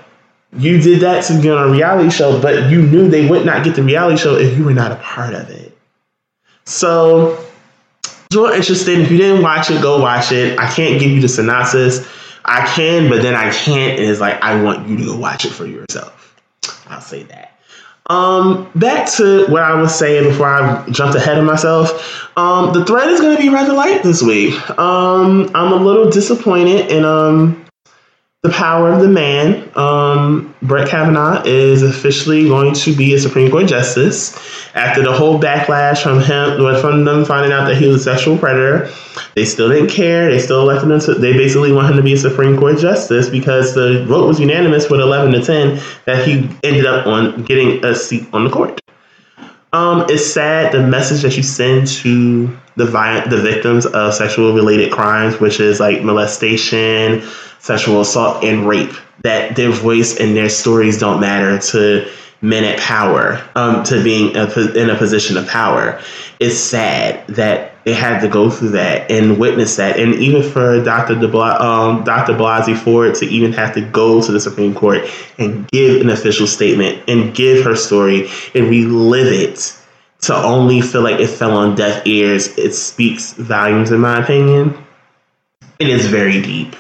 you 0.53 0.79
did 0.79 1.01
that 1.01 1.23
to 1.25 1.41
get 1.41 1.57
on 1.57 1.69
a 1.69 1.71
reality 1.71 2.09
show, 2.09 2.39
but 2.41 2.69
you 2.69 2.81
knew 2.81 3.07
they 3.07 3.27
would 3.27 3.45
not 3.45 3.63
get 3.63 3.75
the 3.75 3.83
reality 3.83 4.17
show 4.17 4.35
if 4.35 4.57
you 4.57 4.63
were 4.63 4.73
not 4.73 4.91
a 4.91 4.95
part 4.97 5.33
of 5.33 5.49
it. 5.49 5.77
So 6.65 7.37
it's 8.03 8.35
real 8.35 8.45
interesting. 8.45 9.01
If 9.01 9.11
you 9.11 9.17
didn't 9.17 9.43
watch 9.43 9.69
it, 9.69 9.81
go 9.81 9.99
watch 9.99 10.31
it. 10.31 10.57
I 10.59 10.71
can't 10.71 10.99
give 10.99 11.11
you 11.11 11.21
the 11.21 11.29
synopsis 11.29 12.07
I 12.45 12.65
can, 12.67 13.09
but 13.09 13.21
then 13.21 13.35
I 13.35 13.51
can't. 13.51 13.99
And 13.99 14.09
it's 14.09 14.19
like, 14.19 14.41
I 14.41 14.61
want 14.61 14.87
you 14.87 14.97
to 14.97 15.05
go 15.05 15.17
watch 15.17 15.45
it 15.45 15.51
for 15.51 15.65
yourself. 15.65 16.35
I'll 16.87 17.01
say 17.01 17.23
that. 17.23 17.51
Um, 18.07 18.69
back 18.75 19.09
to 19.13 19.47
what 19.47 19.63
I 19.63 19.73
was 19.81 19.97
saying 19.97 20.29
before 20.29 20.47
I 20.47 20.87
jumped 20.91 21.15
ahead 21.15 21.39
of 21.39 21.43
myself. 21.43 22.37
Um, 22.37 22.71
the 22.73 22.85
thread 22.85 23.09
is 23.09 23.19
going 23.19 23.35
to 23.35 23.41
be 23.41 23.49
rather 23.49 23.73
light 23.73 24.03
this 24.03 24.21
week. 24.21 24.53
Um, 24.77 25.49
I'm 25.55 25.71
a 25.71 25.75
little 25.75 26.11
disappointed 26.11 26.91
in 26.91 27.03
um 27.03 27.64
the 28.45 28.51
power 28.51 28.91
of 28.91 29.01
the 29.01 29.07
man. 29.07 29.71
Um, 29.75 30.53
Brett 30.61 30.87
Kavanaugh 30.87 31.41
is 31.45 31.81
officially 31.81 32.47
going 32.47 32.75
to 32.75 32.95
be 32.95 33.15
a 33.15 33.19
Supreme 33.19 33.49
Court 33.49 33.65
justice 33.65 34.37
after 34.75 35.01
the 35.01 35.11
whole 35.11 35.39
backlash 35.39 36.03
from 36.03 36.19
him, 36.19 36.57
from 36.79 37.05
them 37.05 37.25
finding 37.25 37.51
out 37.51 37.65
that 37.65 37.77
he 37.77 37.87
was 37.87 38.01
a 38.01 38.03
sexual 38.03 38.37
predator. 38.37 38.91
They 39.33 39.45
still 39.45 39.69
didn't 39.69 39.89
care. 39.89 40.29
They 40.29 40.37
still 40.37 40.61
elected 40.61 40.91
him 40.91 40.99
to. 40.99 41.15
They 41.15 41.33
basically 41.33 41.71
want 41.71 41.89
him 41.89 41.97
to 41.97 42.03
be 42.03 42.13
a 42.13 42.17
Supreme 42.17 42.55
Court 42.55 42.77
justice 42.77 43.29
because 43.29 43.73
the 43.73 44.05
vote 44.05 44.27
was 44.27 44.39
unanimous 44.39 44.91
with 44.91 45.01
11 45.01 45.31
to 45.31 45.41
10 45.41 45.81
that 46.05 46.27
he 46.27 46.47
ended 46.63 46.85
up 46.85 47.07
on 47.07 47.43
getting 47.45 47.83
a 47.83 47.95
seat 47.95 48.27
on 48.31 48.43
the 48.43 48.51
court. 48.51 48.79
Um, 49.73 50.05
it's 50.07 50.25
sad 50.25 50.71
the 50.71 50.85
message 50.85 51.23
that 51.23 51.35
you 51.35 51.41
send 51.41 51.87
to 51.87 52.55
the 52.75 52.86
vi- 52.86 53.27
the 53.27 53.38
victims 53.38 53.86
of 53.86 54.13
sexual 54.13 54.53
related 54.53 54.91
crimes, 54.91 55.39
which 55.39 55.60
is 55.60 55.79
like 55.79 56.03
molestation, 56.03 57.24
sexual 57.60 58.01
assault, 58.01 58.44
and 58.44 58.67
rape, 58.67 58.94
that 59.24 59.55
their 59.55 59.72
voice 59.72 60.17
and 60.17 60.36
their 60.36 60.50
stories 60.50 61.00
don't 61.00 61.20
matter 61.20 61.58
to 61.58 62.10
men 62.41 62.63
at 62.63 62.79
power, 62.79 63.41
um, 63.55 63.84
to 63.84 64.03
being 64.03 64.36
a, 64.36 64.46
in 64.77 64.89
a 64.89 64.96
position 64.96 65.38
of 65.38 65.48
power. 65.48 66.00
It's 66.39 66.58
sad 66.58 67.25
that 67.27 67.72
they 67.86 67.94
had 67.94 68.20
to 68.22 68.27
go 68.27 68.50
through 68.50 68.70
that 68.70 69.10
and 69.10 69.39
witness 69.39 69.77
that, 69.77 69.98
and 70.00 70.15
even 70.15 70.44
for 70.44 70.84
Dr. 70.84 71.15
Bla- 71.27 71.60
um, 71.60 72.03
Dr. 72.03 72.34
Blasey 72.34 72.77
Ford 72.77 73.15
to 73.15 73.25
even 73.25 73.53
have 73.53 73.74
to 73.75 73.82
go 73.82 74.22
to 74.22 74.32
the 74.32 74.39
Supreme 74.39 74.75
Court 74.75 75.10
and 75.38 75.67
give 75.70 76.01
an 76.01 76.10
official 76.10 76.46
statement 76.48 77.03
and 77.08 77.34
give 77.34 77.63
her 77.63 77.75
story 77.75 78.29
and 78.53 78.70
relive 78.70 79.27
it 79.27 79.75
to 80.25 80.36
only 80.36 80.82
feel 80.82 81.01
like 81.01 81.20
it 81.20 81.27
fell 81.27 81.58
on 81.58 81.75
deaf 81.75 82.05
ears. 82.05 82.58
It 82.58 82.74
speaks 82.74 83.34
volumes, 83.34 83.91
in 83.91 84.00
my 84.00 84.24
opinion. 84.24 84.77
It 85.79 85.89
is 85.89 86.08
very 86.08 86.41
deep. 86.41 86.75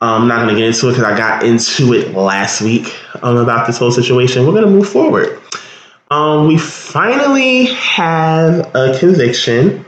I'm 0.00 0.28
not 0.28 0.42
going 0.42 0.54
to 0.54 0.60
get 0.60 0.68
into 0.68 0.88
it 0.88 0.92
because 0.92 1.04
I 1.04 1.16
got 1.16 1.42
into 1.42 1.92
it 1.92 2.14
last 2.14 2.60
week 2.60 2.96
um, 3.22 3.36
about 3.36 3.66
this 3.66 3.78
whole 3.78 3.90
situation. 3.90 4.46
We're 4.46 4.52
going 4.52 4.64
to 4.64 4.70
move 4.70 4.88
forward. 4.88 5.40
Um, 6.10 6.46
we 6.46 6.56
finally 6.56 7.66
have 7.66 8.74
a 8.74 8.96
conviction 8.98 9.84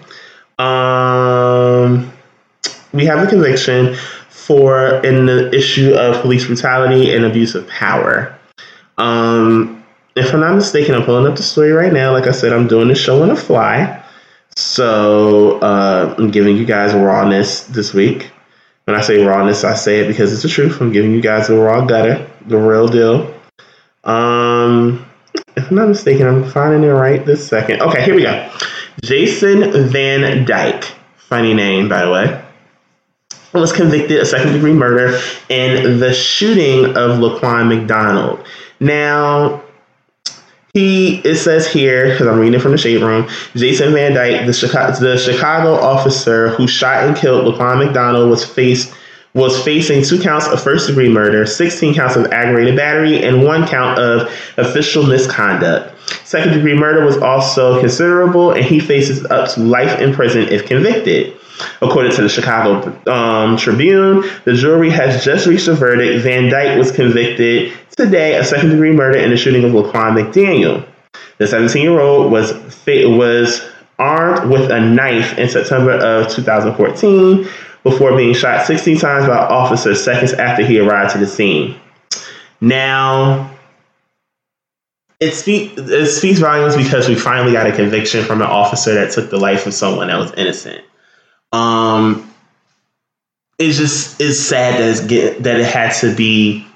um, 0.61 2.13
we 2.93 3.07
have 3.07 3.27
a 3.27 3.27
conviction 3.27 3.95
for 4.29 5.03
in 5.05 5.25
the 5.25 5.51
issue 5.55 5.95
of 5.95 6.21
police 6.21 6.47
brutality 6.47 7.15
and 7.15 7.25
abuse 7.25 7.55
of 7.55 7.67
power. 7.69 8.37
Um, 8.99 9.80
if 10.21 10.33
I'm 10.33 10.41
not 10.41 10.55
mistaken, 10.55 10.95
I'm 10.95 11.05
pulling 11.05 11.31
up 11.31 11.37
the 11.37 11.43
story 11.43 11.73
right 11.73 11.93
now. 11.93 12.13
Like 12.13 12.27
I 12.27 12.33
said, 12.33 12.53
I'm 12.53 12.69
doing 12.69 12.89
the 12.89 12.95
show 12.95 13.23
on 13.23 13.29
the 13.29 13.37
fly. 13.37 14.03
So 14.57 15.59
uh, 15.61 16.15
I'm 16.19 16.31
giving 16.31 16.57
you 16.57 16.65
guys 16.65 16.95
rawness 16.95 17.65
this 17.65 17.95
week. 17.95 18.31
When 18.85 18.97
I 18.97 19.01
say 19.03 19.25
rawness, 19.25 19.65
I 19.65 19.75
say 19.75 20.01
it 20.01 20.09
because 20.09 20.33
it's 20.33 20.43
the 20.43 20.49
truth. 20.49 20.81
I'm 20.81 20.93
giving 20.93 21.13
you 21.13 21.21
guys 21.21 21.49
the 21.49 21.57
raw 21.57 21.85
gutter, 21.85 22.29
the 22.47 22.59
real 22.59 22.89
deal. 22.89 23.35
Um, 24.05 25.07
if 25.57 25.71
I'm 25.71 25.77
not 25.77 25.89
mistaken, 25.89 26.27
I'm 26.27 26.49
finding 26.51 26.83
it 26.83 26.93
right 26.93 27.25
this 27.25 27.47
second. 27.47 27.83
Okay, 27.83 28.05
here 28.05 28.15
we 28.15 28.23
go. 28.23 28.53
Jason 29.03 29.89
Van 29.89 30.45
Dyke, 30.45 30.85
funny 31.17 31.55
name, 31.55 31.89
by 31.89 32.05
the 32.05 32.11
way, 32.11 32.45
was 33.53 33.73
convicted 33.73 34.21
of 34.21 34.27
second 34.27 34.53
degree 34.53 34.73
murder 34.73 35.19
in 35.49 36.01
the 36.01 36.13
shooting 36.13 36.87
of 36.97 37.19
Laquan 37.19 37.69
McDonald. 37.69 38.45
Now, 38.81 39.63
he 40.73 41.17
it 41.19 41.37
says 41.37 41.67
here 41.67 42.11
because 42.11 42.27
I'm 42.27 42.39
reading 42.39 42.61
from 42.61 42.73
the 42.73 42.79
shade 42.79 43.03
room. 43.03 43.29
Jason 43.55 43.93
Van 43.93 44.15
Dyke, 44.15 44.47
the 44.47 44.53
Chicago, 44.53 44.99
the 44.99 45.19
Chicago 45.19 45.75
officer 45.75 46.51
who 46.51 46.69
shot 46.69 47.05
and 47.05 47.17
killed 47.17 47.53
Laquan 47.53 47.85
McDonald, 47.85 48.31
was 48.31 48.45
faced 48.45 48.95
was 49.35 49.63
facing 49.63 50.03
two 50.03 50.21
counts 50.21 50.49
of 50.49 50.61
first 50.61 50.89
degree 50.89 51.09
murder, 51.09 51.47
16 51.47 51.95
counts 51.95 52.17
of 52.17 52.27
aggravated 52.33 52.77
battery, 52.77 53.23
and 53.23 53.45
one 53.45 53.67
count 53.67 53.99
of 53.99 54.23
official 54.57 55.05
misconduct. 55.05 55.97
Second 56.25 56.53
degree 56.53 56.75
murder 56.75 57.05
was 57.05 57.17
also 57.19 57.79
considerable, 57.81 58.53
and 58.53 58.65
he 58.65 58.81
faces 58.81 59.25
up 59.27 59.49
to 59.51 59.61
life 59.61 60.01
in 60.01 60.13
prison 60.13 60.49
if 60.49 60.67
convicted. 60.67 61.37
According 61.83 62.13
to 62.13 62.23
the 62.23 62.29
Chicago 62.29 62.99
um, 63.13 63.57
Tribune, 63.57 64.25
the 64.45 64.55
jury 64.55 64.91
has 64.91 65.25
just 65.25 65.47
reached 65.47 65.69
a 65.69 65.75
verdict. 65.75 66.23
Van 66.23 66.49
Dyke 66.49 66.79
was 66.79 66.91
convicted 66.91 67.73
today 67.97 68.37
a 68.37 68.45
second 68.45 68.71
degree 68.71 68.93
murder 68.93 69.19
in 69.19 69.31
the 69.31 69.37
shooting 69.37 69.65
of 69.65 69.73
Laquan 69.73 70.17
McDaniel. 70.17 70.87
The 71.39 71.47
17 71.47 71.83
year 71.83 72.01
old 72.01 72.31
was 72.31 72.53
was 72.87 73.69
armed 73.99 74.51
with 74.51 74.71
a 74.71 74.81
knife 74.81 75.39
in 75.39 75.49
September 75.49 75.93
of 75.93 76.29
2014 76.29 77.49
before 77.83 78.17
being 78.17 78.35
shot 78.35 78.67
16 78.67 78.99
times 78.99 79.27
by 79.27 79.37
officers 79.37 80.03
seconds 80.03 80.33
after 80.33 80.65
he 80.65 80.79
arrived 80.79 81.13
to 81.13 81.19
the 81.19 81.27
scene. 81.27 81.79
Now, 82.61 83.55
it, 85.19 85.33
speak, 85.33 85.73
it 85.77 86.07
speaks 86.07 86.41
volumes 86.41 86.77
because 86.77 87.09
we 87.09 87.15
finally 87.15 87.53
got 87.53 87.67
a 87.67 87.73
conviction 87.73 88.25
from 88.25 88.41
an 88.41 88.49
officer 88.49 88.95
that 88.95 89.13
took 89.13 89.31
the 89.31 89.39
life 89.39 89.67
of 89.67 89.75
someone 89.75 90.09
that 90.09 90.19
was 90.19 90.33
innocent. 90.33 90.85
Um, 91.53 92.33
it's 93.59 93.77
just 93.77 94.21
it's 94.21 94.39
sad 94.39 94.81
that 94.81 94.89
it's 94.89 95.01
get, 95.07 95.43
that 95.43 95.61
it 95.61 95.67
had 95.67 95.93
to 96.01 96.15
be 96.15 96.67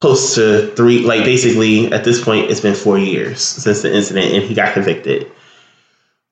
close 0.00 0.34
to 0.34 0.74
three. 0.74 1.00
Like 1.00 1.24
basically, 1.24 1.92
at 1.92 2.04
this 2.04 2.22
point, 2.22 2.50
it's 2.50 2.60
been 2.60 2.74
four 2.74 2.98
years 2.98 3.40
since 3.42 3.82
the 3.82 3.94
incident, 3.94 4.32
and 4.32 4.42
he 4.42 4.54
got 4.54 4.74
convicted. 4.74 5.30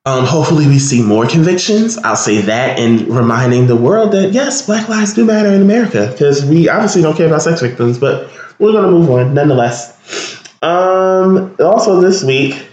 Um, 0.07 0.25
hopefully, 0.25 0.67
we 0.67 0.79
see 0.79 1.03
more 1.03 1.27
convictions. 1.27 1.99
I'll 1.99 2.17
say 2.17 2.41
that, 2.43 2.79
and 2.79 3.09
reminding 3.09 3.67
the 3.67 3.77
world 3.77 4.13
that 4.13 4.33
yes, 4.33 4.65
Black 4.65 4.89
lives 4.89 5.13
do 5.13 5.25
matter 5.25 5.49
in 5.51 5.61
America 5.61 6.09
because 6.11 6.45
we 6.45 6.69
obviously 6.69 7.03
don't 7.03 7.17
care 7.17 7.27
about 7.27 7.43
sex 7.43 7.61
victims, 7.61 7.99
but 7.99 8.31
we're 8.59 8.73
gonna 8.73 8.91
move 8.91 9.11
on 9.11 9.35
nonetheless. 9.35 9.95
Um, 10.63 11.55
also, 11.61 12.01
this 12.01 12.25
week, 12.25 12.68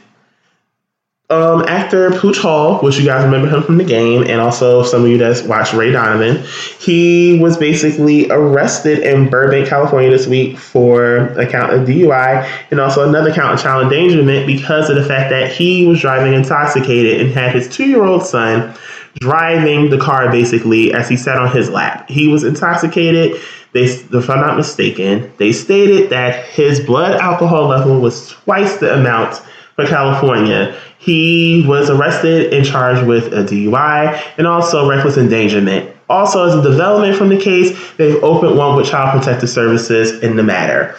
um, 1.36 1.66
actor 1.68 2.12
Pooch 2.12 2.38
Hall, 2.38 2.80
which 2.80 2.98
you 2.98 3.06
guys 3.06 3.24
remember 3.24 3.48
him 3.48 3.64
from 3.64 3.78
the 3.78 3.84
game, 3.84 4.24
and 4.24 4.40
also 4.40 4.84
some 4.84 5.04
of 5.04 5.10
you 5.10 5.18
that 5.18 5.46
watched 5.46 5.74
Ray 5.74 5.92
Donovan, 5.92 6.44
he 6.80 7.40
was 7.40 7.58
basically 7.58 8.30
arrested 8.32 9.00
in 9.00 9.30
Burbank, 9.30 9.68
California 9.68 10.10
this 10.10 10.28
week 10.28 10.58
for 10.58 11.28
a 11.40 11.46
count 11.46 11.74
of 11.74 11.88
DUI 11.88 12.50
and 12.72 12.80
also 12.80 13.08
another 13.08 13.34
count 13.34 13.54
of 13.54 13.62
child 13.62 13.84
endangerment 13.84 14.48
because 14.48 14.90
of 14.90 14.96
the 14.96 15.04
fact 15.04 15.30
that 15.30 15.52
he 15.52 15.86
was 15.86 16.00
driving 16.00 16.34
intoxicated 16.34 17.22
and 17.22 17.32
had 17.32 17.54
his 17.54 17.68
two 17.68 17.86
year 17.86 18.04
old 18.04 18.26
son 18.26 18.76
driving 19.20 19.90
the 19.90 19.98
car 19.98 20.32
basically 20.32 20.94
as 20.94 21.10
he 21.10 21.18
sat 21.18 21.38
on 21.38 21.52
his 21.52 21.70
lap. 21.70 22.10
He 22.10 22.28
was 22.28 22.44
intoxicated. 22.44 23.42
They, 23.74 23.84
if 23.84 24.30
I'm 24.30 24.40
not 24.40 24.56
mistaken, 24.56 25.32
they 25.38 25.52
stated 25.52 26.10
that 26.10 26.46
his 26.46 26.80
blood 26.80 27.20
alcohol 27.20 27.68
level 27.68 28.00
was 28.00 28.30
twice 28.30 28.78
the 28.78 28.94
amount 28.94 29.42
for 29.76 29.86
California. 29.86 30.80
He 30.98 31.66
was 31.68 31.90
arrested 31.90 32.54
and 32.54 32.66
charged 32.66 33.06
with 33.06 33.34
a 33.34 33.44
DUI 33.44 34.22
and 34.38 34.48
also 34.48 34.90
reckless 34.90 35.18
endangerment. 35.18 35.96
Also, 36.10 36.48
as 36.48 36.56
a 36.56 36.62
development 36.62 37.18
from 37.18 37.30
the 37.30 37.38
case, 37.38 37.78
they've 37.98 38.24
opened 38.24 38.58
one 38.58 38.76
with 38.78 38.88
Child 38.88 39.20
Protective 39.20 39.50
Services 39.50 40.22
in 40.24 40.36
the 40.36 40.44
matter. 40.44 40.96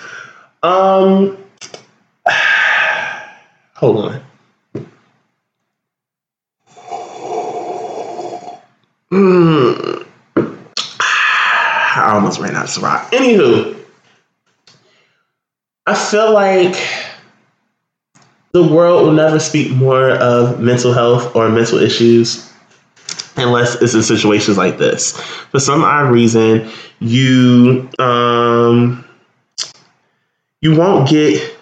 Um, 0.62 1.38
hold 3.75 4.12
on. 4.12 4.23
Mm. 9.11 10.06
I 10.37 12.11
almost 12.12 12.40
ran 12.40 12.54
out 12.54 12.64
of 12.64 12.71
Ciroc. 12.71 13.11
Anywho, 13.11 13.76
I 15.87 15.95
feel 15.95 16.33
like 16.33 16.75
the 18.57 18.63
world 18.67 19.05
will 19.05 19.13
never 19.13 19.39
speak 19.39 19.71
more 19.71 20.13
of 20.13 20.59
mental 20.61 20.95
health 20.95 21.37
or 21.37 21.51
mental 21.51 21.79
issues 21.79 22.51
unless 23.37 23.75
it's 23.83 23.93
in 23.93 24.03
situations 24.03 24.57
like 24.57 24.79
this. 24.79 25.13
For 25.51 25.61
some 25.61 25.85
odd 25.85 26.11
reason, 26.11 26.71
you 26.99 27.87
um, 27.99 29.05
you 30.63 30.75
won't 30.75 31.07
get 31.07 31.55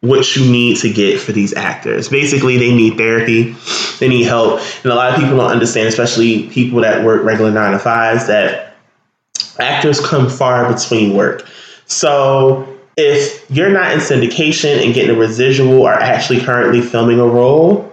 what 0.00 0.34
you 0.34 0.50
need 0.50 0.78
to 0.78 0.92
get 0.92 1.20
for 1.20 1.30
these 1.30 1.54
actors. 1.54 2.08
Basically, 2.08 2.56
they 2.58 2.74
need 2.74 2.96
therapy, 2.96 3.54
they 4.00 4.08
need 4.08 4.24
help, 4.24 4.60
and 4.82 4.86
a 4.86 4.94
lot 4.96 5.12
of 5.12 5.20
people 5.20 5.36
don't 5.36 5.52
understand, 5.52 5.86
especially 5.86 6.48
people 6.48 6.80
that 6.80 7.04
work 7.04 7.22
regular 7.22 7.52
nine 7.52 7.70
to 7.72 7.78
fives, 7.78 8.26
that 8.26 8.74
actors 9.60 10.04
come 10.04 10.28
far 10.28 10.72
between 10.72 11.14
work. 11.14 11.46
So 11.86 12.79
if 13.00 13.50
you're 13.50 13.70
not 13.70 13.92
in 13.92 13.98
syndication 13.98 14.84
and 14.84 14.94
getting 14.94 15.16
a 15.16 15.18
residual 15.18 15.80
or 15.82 15.92
actually 15.92 16.40
currently 16.40 16.82
filming 16.82 17.18
a 17.18 17.26
role, 17.26 17.90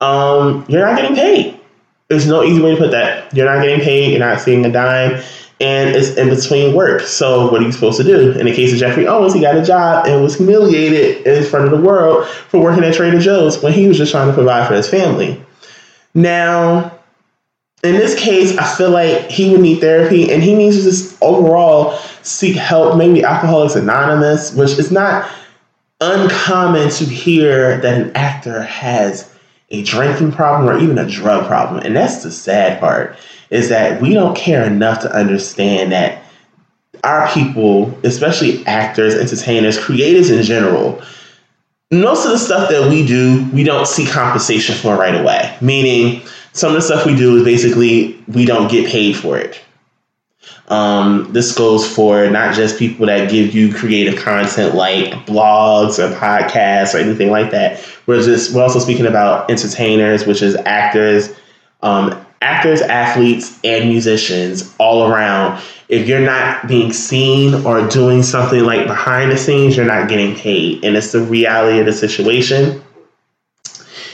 um, 0.00 0.64
you're 0.68 0.86
not 0.86 0.96
getting 0.96 1.16
paid. 1.16 1.60
There's 2.06 2.26
no 2.26 2.44
easy 2.44 2.62
way 2.62 2.70
to 2.70 2.76
put 2.76 2.92
that. 2.92 3.34
You're 3.34 3.52
not 3.52 3.62
getting 3.62 3.80
paid, 3.80 4.10
you're 4.10 4.20
not 4.20 4.40
seeing 4.40 4.64
a 4.64 4.70
dime, 4.70 5.22
and 5.60 5.94
it's 5.94 6.10
in 6.10 6.28
between 6.28 6.74
work. 6.74 7.02
So 7.02 7.50
what 7.50 7.60
are 7.60 7.64
you 7.64 7.72
supposed 7.72 7.98
to 7.98 8.04
do? 8.04 8.30
In 8.30 8.46
the 8.46 8.54
case 8.54 8.72
of 8.72 8.78
Geoffrey 8.78 9.08
Owens, 9.08 9.34
he 9.34 9.40
got 9.40 9.56
a 9.56 9.64
job 9.64 10.06
and 10.06 10.22
was 10.22 10.36
humiliated 10.36 11.26
in 11.26 11.44
front 11.44 11.64
of 11.64 11.72
the 11.72 11.84
world 11.84 12.26
for 12.28 12.62
working 12.62 12.84
at 12.84 12.94
Trader 12.94 13.18
Joe's 13.18 13.60
when 13.60 13.72
he 13.72 13.88
was 13.88 13.98
just 13.98 14.12
trying 14.12 14.28
to 14.28 14.34
provide 14.34 14.68
for 14.68 14.74
his 14.74 14.88
family. 14.88 15.44
Now, 16.14 16.97
in 17.84 17.92
this 17.94 18.18
case, 18.18 18.56
I 18.58 18.64
feel 18.76 18.90
like 18.90 19.30
he 19.30 19.50
would 19.50 19.60
need 19.60 19.80
therapy 19.80 20.32
and 20.32 20.42
he 20.42 20.54
needs 20.54 20.78
to 20.78 20.82
just 20.82 21.16
overall 21.22 21.96
seek 22.22 22.56
help, 22.56 22.96
maybe 22.98 23.22
Alcoholics 23.22 23.76
Anonymous, 23.76 24.52
which 24.54 24.72
is 24.78 24.90
not 24.90 25.30
uncommon 26.00 26.90
to 26.90 27.04
hear 27.04 27.80
that 27.80 28.00
an 28.00 28.16
actor 28.16 28.62
has 28.62 29.32
a 29.70 29.82
drinking 29.84 30.32
problem 30.32 30.68
or 30.68 30.78
even 30.78 30.98
a 30.98 31.08
drug 31.08 31.46
problem. 31.46 31.80
And 31.84 31.94
that's 31.94 32.22
the 32.22 32.30
sad 32.30 32.80
part 32.80 33.16
is 33.50 33.68
that 33.68 34.00
we 34.00 34.12
don't 34.12 34.36
care 34.36 34.64
enough 34.64 35.00
to 35.02 35.12
understand 35.12 35.92
that 35.92 36.22
our 37.04 37.30
people, 37.30 37.96
especially 38.02 38.66
actors, 38.66 39.14
entertainers, 39.14 39.78
creators 39.78 40.30
in 40.30 40.42
general, 40.42 41.00
most 41.90 42.26
of 42.26 42.32
the 42.32 42.38
stuff 42.38 42.68
that 42.70 42.90
we 42.90 43.06
do, 43.06 43.48
we 43.52 43.62
don't 43.62 43.86
see 43.86 44.06
compensation 44.06 44.74
for 44.74 44.96
right 44.96 45.14
away. 45.14 45.56
Meaning, 45.60 46.22
some 46.52 46.70
of 46.70 46.74
the 46.74 46.82
stuff 46.82 47.06
we 47.06 47.16
do 47.16 47.36
is 47.36 47.44
basically 47.44 48.22
we 48.28 48.44
don't 48.44 48.70
get 48.70 48.90
paid 48.90 49.16
for 49.16 49.38
it. 49.38 49.60
Um, 50.68 51.32
this 51.32 51.54
goes 51.54 51.88
for 51.88 52.28
not 52.28 52.54
just 52.54 52.78
people 52.78 53.06
that 53.06 53.30
give 53.30 53.54
you 53.54 53.72
creative 53.72 54.22
content 54.22 54.74
like 54.74 55.12
blogs 55.26 55.98
or 55.98 56.14
podcasts 56.14 56.94
or 56.94 56.98
anything 56.98 57.30
like 57.30 57.50
that. 57.52 57.82
We're 58.06 58.22
just 58.22 58.54
we're 58.54 58.62
also 58.62 58.78
speaking 58.78 59.06
about 59.06 59.50
entertainers, 59.50 60.26
which 60.26 60.42
is 60.42 60.56
actors, 60.66 61.34
um, 61.82 62.24
actors, 62.42 62.82
athletes, 62.82 63.58
and 63.64 63.88
musicians 63.88 64.74
all 64.78 65.10
around. 65.10 65.62
If 65.88 66.06
you're 66.06 66.20
not 66.20 66.68
being 66.68 66.92
seen 66.92 67.66
or 67.66 67.88
doing 67.88 68.22
something 68.22 68.62
like 68.62 68.86
behind 68.86 69.32
the 69.32 69.38
scenes, 69.38 69.74
you're 69.74 69.86
not 69.86 70.08
getting 70.10 70.36
paid, 70.36 70.84
and 70.84 70.96
it's 70.96 71.12
the 71.12 71.22
reality 71.22 71.78
of 71.78 71.86
the 71.86 71.94
situation. 71.94 72.82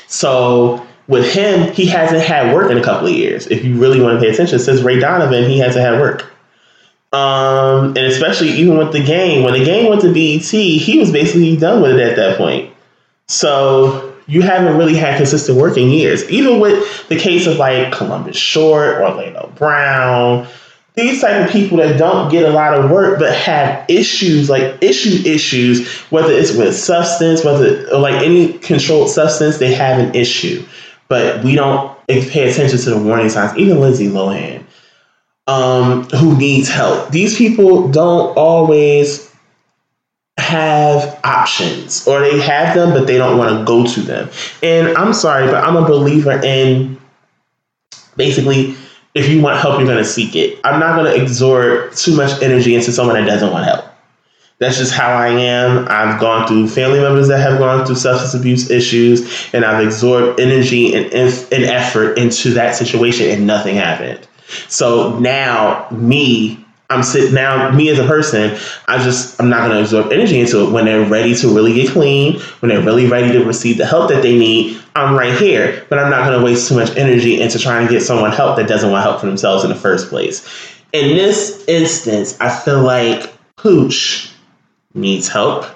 So 0.07 0.87
with 1.07 1.33
him, 1.33 1.73
he 1.73 1.87
hasn't 1.87 2.23
had 2.23 2.55
work 2.55 2.71
in 2.71 2.79
a 2.79 2.83
couple 2.83 3.09
of 3.09 3.15
years. 3.15 3.47
If 3.47 3.65
you 3.65 3.79
really 3.79 4.01
want 4.01 4.19
to 4.19 4.25
pay 4.25 4.33
attention, 4.33 4.59
since 4.59 4.81
Ray 4.81 4.99
Donovan, 4.99 5.49
he 5.49 5.59
hasn't 5.59 5.85
had 5.85 6.01
work. 6.01 6.31
Um, 7.13 7.89
and 7.89 7.99
especially 7.99 8.51
even 8.51 8.77
with 8.77 8.93
the 8.93 9.03
game, 9.03 9.45
when 9.45 9.53
the 9.53 9.65
game 9.65 9.89
went 9.89 10.03
to 10.03 10.13
BET, 10.13 10.45
he 10.51 10.99
was 10.99 11.13
basically 11.13 11.57
done 11.57 11.81
with 11.81 11.93
it 11.93 12.01
at 12.01 12.17
that 12.17 12.37
point. 12.37 12.73
So 13.29 14.15
you 14.27 14.43
haven't 14.43 14.77
really 14.77 14.97
had 14.97 15.17
consistent 15.17 15.59
work 15.59 15.77
in 15.77 15.91
years. 15.91 16.29
Even 16.31 16.59
with 16.59 17.09
the 17.09 17.19
case 17.19 17.47
of 17.47 17.57
like 17.57 17.93
Columbus 17.93 18.37
Short, 18.37 18.97
Orlando 18.97 19.53
Brown, 19.55 20.49
these 20.95 21.21
type 21.21 21.45
of 21.45 21.53
people 21.53 21.79
that 21.79 21.99
don't 21.99 22.31
get 22.31 22.49
a 22.49 22.53
lot 22.53 22.75
of 22.75 22.91
work 22.91 23.19
but 23.19 23.35
have 23.35 23.85
issues 23.89 24.49
like 24.49 24.83
issue 24.83 25.23
issues, 25.29 25.89
whether 26.11 26.33
it's 26.33 26.57
with 26.57 26.75
substance, 26.75 27.45
whether 27.45 27.87
like 27.99 28.15
any 28.23 28.55
controlled 28.59 29.11
substance, 29.11 29.59
they 29.59 29.75
have 29.75 29.99
an 29.99 30.15
issue. 30.15 30.65
But 31.09 31.45
we 31.45 31.55
don't 31.55 31.97
pay 32.07 32.51
attention 32.51 32.79
to 32.79 32.91
the 32.91 32.99
warning 32.99 33.29
signs. 33.29 33.57
Even 33.59 33.81
Lindsay 33.81 34.09
Lohan 34.09 34.65
um, 35.47 36.05
who 36.05 36.37
needs 36.37 36.69
help. 36.69 37.11
These 37.11 37.37
people 37.37 37.89
don't 37.89 38.37
always 38.37 39.31
have 40.39 41.21
options, 41.25 42.07
or 42.07 42.21
they 42.21 42.41
have 42.41 42.75
them, 42.75 42.91
but 42.91 43.07
they 43.07 43.19
don't 43.19 43.39
want 43.39 43.59
to 43.59 43.65
go 43.65 43.87
to 43.87 44.01
them. 44.01 44.31
And 44.63 44.97
I'm 44.97 45.13
sorry, 45.13 45.47
but 45.47 45.63
I'm 45.63 45.77
a 45.77 45.87
believer 45.87 46.33
in 46.43 47.01
basically 48.17 48.77
if 49.15 49.29
you 49.29 49.41
want 49.41 49.61
help, 49.61 49.79
you're 49.79 49.87
going 49.87 49.99
to 49.99 50.05
seek 50.05 50.35
it. 50.35 50.59
I'm 50.65 50.81
not 50.81 50.97
going 50.97 51.13
to 51.13 51.23
exert 51.23 51.95
too 51.97 52.17
much 52.17 52.43
energy 52.43 52.75
into 52.75 52.91
someone 52.91 53.15
that 53.15 53.27
doesn't 53.27 53.53
want 53.53 53.65
help. 53.65 53.85
That's 54.65 54.79
just 54.79 54.95
how 54.95 55.13
I 55.13 55.29
am. 55.29 55.87
I've 55.91 56.19
gone 56.19 56.49
through 56.49 56.69
family 56.69 56.99
members 56.99 57.29
that 57.29 57.39
have 57.39 57.59
gone 57.59 57.85
through 57.85 57.97
substance 57.97 58.33
abuse 58.33 58.71
issues, 58.71 59.53
and 59.53 59.63
I've 59.63 59.85
absorbed 59.85 60.41
energy 60.41 60.95
and, 60.95 61.13
and 61.13 61.65
effort 61.65 62.17
into 62.17 62.55
that 62.55 62.75
situation, 62.75 63.29
and 63.31 63.47
nothing 63.47 63.77
happened. 63.77 64.27
So 64.69 65.19
now 65.19 65.87
me, 65.91 66.65
I'm 66.89 67.03
sitting 67.03 67.35
now 67.35 67.73
me 67.73 67.91
as 67.91 67.99
a 67.99 68.07
person, 68.07 68.59
I 68.89 69.05
just 69.05 69.39
I'm 69.39 69.51
not 69.51 69.69
gonna 69.69 69.83
absorb 69.83 70.11
energy 70.13 70.41
into 70.41 70.67
it. 70.67 70.71
When 70.71 70.87
they're 70.87 71.05
ready 71.05 71.35
to 71.35 71.55
really 71.55 71.75
get 71.75 71.91
clean, 71.91 72.41
when 72.61 72.71
they're 72.71 72.81
really 72.81 73.07
ready 73.07 73.33
to 73.33 73.45
receive 73.45 73.77
the 73.77 73.85
help 73.85 74.09
that 74.09 74.23
they 74.23 74.39
need, 74.39 74.81
I'm 74.97 75.15
right 75.15 75.39
here. 75.39 75.85
But 75.91 75.99
I'm 75.99 76.09
not 76.09 76.25
gonna 76.25 76.43
waste 76.43 76.71
too 76.71 76.77
much 76.77 76.97
energy 76.97 77.43
into 77.43 77.59
trying 77.59 77.87
to 77.87 77.93
get 77.93 78.01
someone 78.01 78.33
help 78.33 78.57
that 78.57 78.67
doesn't 78.67 78.91
want 78.91 79.03
help 79.03 79.21
for 79.21 79.27
themselves 79.27 79.63
in 79.63 79.69
the 79.69 79.77
first 79.77 80.09
place. 80.09 80.49
In 80.95 81.17
this 81.17 81.63
instance, 81.69 82.41
I 82.41 82.49
feel 82.49 82.81
like 82.81 83.31
Pooch 83.57 84.31
needs 84.95 85.29
help. 85.29 85.67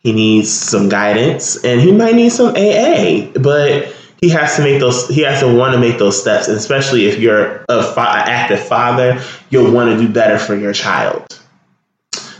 He 0.00 0.12
needs 0.12 0.52
some 0.52 0.88
guidance 0.88 1.62
and 1.64 1.80
he 1.80 1.92
might 1.92 2.14
need 2.14 2.30
some 2.30 2.54
AA, 2.54 3.26
but 3.40 3.94
he 4.20 4.28
has 4.30 4.56
to 4.56 4.62
make 4.62 4.80
those 4.80 5.08
he 5.08 5.22
has 5.22 5.40
to 5.40 5.54
want 5.54 5.74
to 5.74 5.80
make 5.80 5.98
those 5.98 6.20
steps 6.20 6.48
and 6.48 6.56
especially 6.56 7.06
if 7.06 7.18
you're 7.18 7.64
a 7.68 7.82
fa- 7.82 8.00
active 8.00 8.60
father 8.60 9.22
you'll 9.50 9.72
want 9.72 9.90
to 9.90 10.06
do 10.06 10.12
better 10.12 10.38
for 10.38 10.54
your 10.54 10.72
child. 10.72 11.40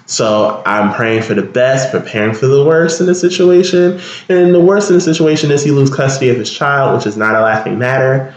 So 0.07 0.63
i'm 0.67 0.95
praying 0.95 1.23
for 1.23 1.35
the 1.35 1.43
best 1.43 1.91
preparing 1.91 2.35
for 2.35 2.47
the 2.47 2.65
worst 2.65 3.01
in 3.01 3.07
the 3.07 3.15
situation 3.15 4.01
and 4.29 4.55
the 4.55 4.61
worst 4.61 4.91
in 4.91 4.97
the 4.97 5.01
situation 5.01 5.51
is 5.51 5.63
he 5.63 5.71
lose 5.71 5.95
custody 5.95 6.31
of 6.31 6.37
his 6.37 6.53
child 6.53 6.97
which 6.97 7.07
is 7.07 7.17
not 7.17 7.35
a 7.35 7.41
laughing 7.41 7.79
matter. 7.79 8.35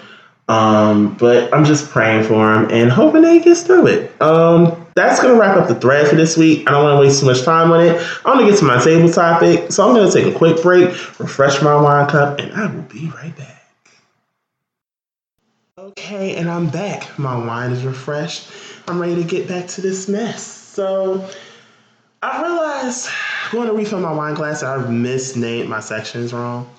Um, 0.47 1.15
but 1.15 1.53
i'm 1.53 1.65
just 1.65 1.89
praying 1.89 2.25
for 2.25 2.53
him 2.53 2.69
and 2.69 2.91
hoping 2.91 3.21
that 3.23 3.33
he 3.33 3.39
gets 3.39 3.63
through 3.63 3.87
it. 3.87 4.21
Um, 4.21 4.80
that's 4.95 5.21
going 5.21 5.33
to 5.33 5.39
wrap 5.39 5.57
up 5.57 5.67
the 5.67 5.75
thread 5.75 6.07
for 6.07 6.15
this 6.15 6.37
week. 6.37 6.67
I 6.67 6.71
don't 6.71 6.83
want 6.83 6.97
to 6.97 7.01
waste 7.01 7.21
too 7.21 7.25
much 7.25 7.43
time 7.43 7.71
on 7.71 7.81
it. 7.81 7.95
I 8.25 8.29
want 8.29 8.41
to 8.41 8.49
get 8.49 8.59
to 8.59 8.65
my 8.65 8.83
table 8.83 9.11
topic. 9.11 9.71
So 9.71 9.87
I'm 9.87 9.95
going 9.95 10.09
to 10.09 10.13
take 10.13 10.33
a 10.33 10.37
quick 10.37 10.61
break, 10.61 10.89
refresh 11.19 11.61
my 11.61 11.75
wine 11.79 12.09
cup, 12.09 12.39
and 12.39 12.51
I 12.53 12.67
will 12.73 12.81
be 12.83 13.09
right 13.09 13.35
back. 13.37 13.61
Okay, 15.77 16.35
and 16.35 16.49
I'm 16.49 16.69
back. 16.69 17.17
My 17.17 17.35
wine 17.35 17.71
is 17.71 17.83
refreshed. 17.83 18.51
I'm 18.87 18.99
ready 18.99 19.15
to 19.15 19.23
get 19.23 19.47
back 19.47 19.67
to 19.69 19.81
this 19.81 20.07
mess. 20.07 20.43
So 20.43 21.27
I 22.21 22.41
realized 22.41 23.09
going 23.51 23.67
to 23.67 23.73
refill 23.73 23.99
my 23.99 24.13
wine 24.13 24.33
glass 24.33 24.61
that 24.61 24.77
I've 24.77 24.91
misnamed 24.91 25.69
my 25.69 25.79
sections 25.79 26.33
wrong. 26.33 26.69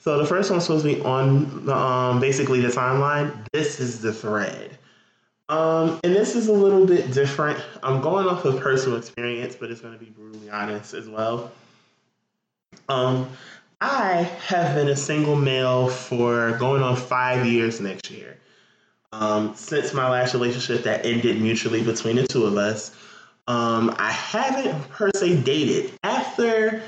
So 0.00 0.18
the 0.18 0.26
first 0.26 0.50
one's 0.50 0.64
supposed 0.64 0.84
to 0.84 0.94
be 0.94 1.00
on 1.02 1.68
um, 1.68 2.20
basically 2.20 2.60
the 2.60 2.68
timeline. 2.68 3.34
This 3.52 3.80
is 3.80 4.00
the 4.00 4.12
thread. 4.12 4.78
Um, 5.50 5.98
and 6.04 6.14
this 6.14 6.36
is 6.36 6.46
a 6.46 6.52
little 6.52 6.86
bit 6.86 7.12
different. 7.12 7.60
I'm 7.82 8.00
going 8.00 8.28
off 8.28 8.44
of 8.44 8.60
personal 8.60 8.96
experience, 8.96 9.56
but 9.56 9.72
it's 9.72 9.80
going 9.80 9.94
to 9.94 9.98
be 9.98 10.10
brutally 10.10 10.48
honest 10.48 10.94
as 10.94 11.08
well. 11.08 11.50
Um, 12.88 13.28
I 13.80 14.30
have 14.46 14.76
been 14.76 14.86
a 14.86 14.94
single 14.94 15.34
male 15.34 15.88
for 15.88 16.52
going 16.58 16.84
on 16.84 16.94
five 16.94 17.46
years 17.46 17.80
next 17.80 18.12
year. 18.12 18.36
Um, 19.12 19.56
since 19.56 19.92
my 19.92 20.08
last 20.08 20.34
relationship 20.34 20.84
that 20.84 21.04
ended 21.04 21.42
mutually 21.42 21.82
between 21.82 22.14
the 22.14 22.28
two 22.28 22.44
of 22.44 22.56
us, 22.56 22.94
um, 23.48 23.92
I 23.98 24.12
haven't 24.12 24.88
per 24.90 25.10
se 25.12 25.42
dated. 25.42 25.90
After 26.04 26.80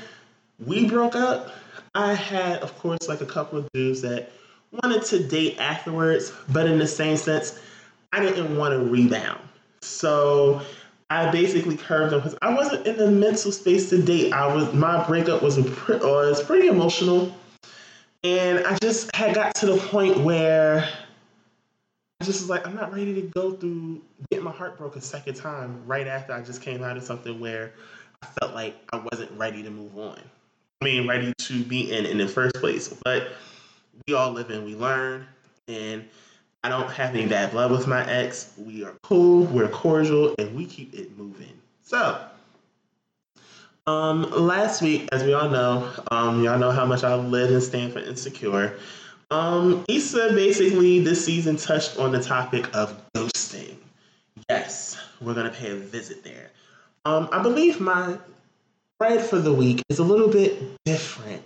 we 0.65 0.87
broke 0.87 1.17
up, 1.17 1.51
I 1.95 2.13
had, 2.13 2.59
of 2.59 2.79
course, 2.79 3.09
like 3.09 3.19
a 3.19 3.25
couple 3.25 3.59
of 3.59 3.69
dudes 3.73 4.03
that 4.03 4.31
wanted 4.71 5.03
to 5.07 5.21
date 5.21 5.59
afterwards, 5.59 6.31
but 6.47 6.65
in 6.65 6.79
the 6.79 6.87
same 6.87 7.17
sense, 7.17 7.59
I 8.13 8.19
didn't 8.19 8.55
want 8.55 8.73
to 8.73 8.79
rebound. 8.79 9.41
So 9.81 10.61
I 11.09 11.31
basically 11.31 11.75
curved 11.75 12.13
them 12.13 12.19
because 12.19 12.37
I 12.43 12.53
wasn't 12.53 12.85
in 12.85 12.95
the 12.95 13.09
mental 13.09 13.51
space 13.51 13.89
to 13.89 14.01
date. 14.01 14.31
I 14.31 14.53
was 14.53 14.71
my 14.73 15.05
breakup 15.07 15.41
was 15.41 15.57
a 15.57 15.63
was 15.89 16.43
pretty 16.43 16.67
emotional, 16.67 17.35
and 18.23 18.65
I 18.67 18.77
just 18.81 19.13
had 19.15 19.33
got 19.33 19.55
to 19.55 19.65
the 19.65 19.77
point 19.77 20.19
where 20.19 20.87
I 22.21 22.25
just 22.25 22.41
was 22.41 22.49
like, 22.49 22.67
I'm 22.67 22.75
not 22.75 22.93
ready 22.93 23.15
to 23.15 23.21
go 23.21 23.51
through 23.51 24.01
getting 24.29 24.45
my 24.45 24.51
heart 24.51 24.77
broke 24.77 24.95
a 24.95 25.01
second 25.01 25.33
time 25.33 25.81
right 25.87 26.07
after 26.07 26.33
I 26.33 26.41
just 26.41 26.61
came 26.61 26.83
out 26.83 26.95
of 26.95 27.03
something 27.03 27.39
where 27.39 27.73
I 28.21 28.27
felt 28.39 28.53
like 28.53 28.75
I 28.93 28.97
wasn't 29.11 29.31
ready 29.37 29.63
to 29.63 29.71
move 29.71 29.97
on. 29.97 30.19
I 30.81 30.85
mean, 30.85 31.07
ready 31.07 31.33
to 31.35 31.63
be 31.63 31.91
in 31.91 32.05
in 32.05 32.19
the 32.19 32.27
first 32.27 32.55
place. 32.55 32.93
But 33.03 33.29
we 34.07 34.13
all 34.13 34.31
live 34.31 34.51
and 34.51 34.65
we 34.65 34.75
learn, 34.75 35.25
and 35.67 36.05
I 36.63 36.69
don't 36.69 36.89
have 36.91 37.13
any 37.13 37.27
bad 37.27 37.51
blood 37.51 37.71
with 37.71 37.87
my 37.87 38.09
ex. 38.09 38.53
We 38.57 38.85
are 38.85 38.95
cool, 39.03 39.43
we're 39.45 39.67
cordial, 39.67 40.33
and 40.39 40.55
we 40.55 40.65
keep 40.65 40.93
it 40.93 41.17
moving. 41.17 41.59
So, 41.83 42.19
um, 43.85 44.31
last 44.31 44.81
week, 44.81 45.09
as 45.11 45.23
we 45.23 45.33
all 45.33 45.49
know, 45.49 45.91
um, 46.09 46.41
y'all 46.41 46.57
know 46.57 46.71
how 46.71 46.85
much 46.85 47.03
I 47.03 47.15
live 47.15 47.51
and 47.51 47.61
stand 47.61 47.91
for 47.91 47.99
insecure. 47.99 48.79
Um, 49.29 49.83
Issa 49.89 50.31
basically 50.33 50.99
this 50.99 51.25
season 51.25 51.57
touched 51.57 51.97
on 51.97 52.13
the 52.13 52.21
topic 52.23 52.73
of 52.73 52.95
ghosting. 53.13 53.75
Yes, 54.49 54.97
we're 55.19 55.33
gonna 55.33 55.49
pay 55.49 55.71
a 55.71 55.75
visit 55.75 56.23
there. 56.23 56.49
Um, 57.03 57.27
I 57.33 57.43
believe 57.43 57.81
my 57.81 58.17
thread 58.99 59.21
for 59.21 59.39
the 59.39 59.51
week 59.51 59.81
is 59.89 59.99
a 59.99 60.03
little 60.03 60.29
bit 60.29 60.81
different. 60.85 61.43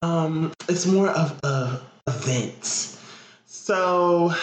Um, 0.00 0.52
it's 0.70 0.86
more 0.86 1.10
of 1.10 1.38
a 1.44 1.82
event 2.06 2.96
so 3.62 4.34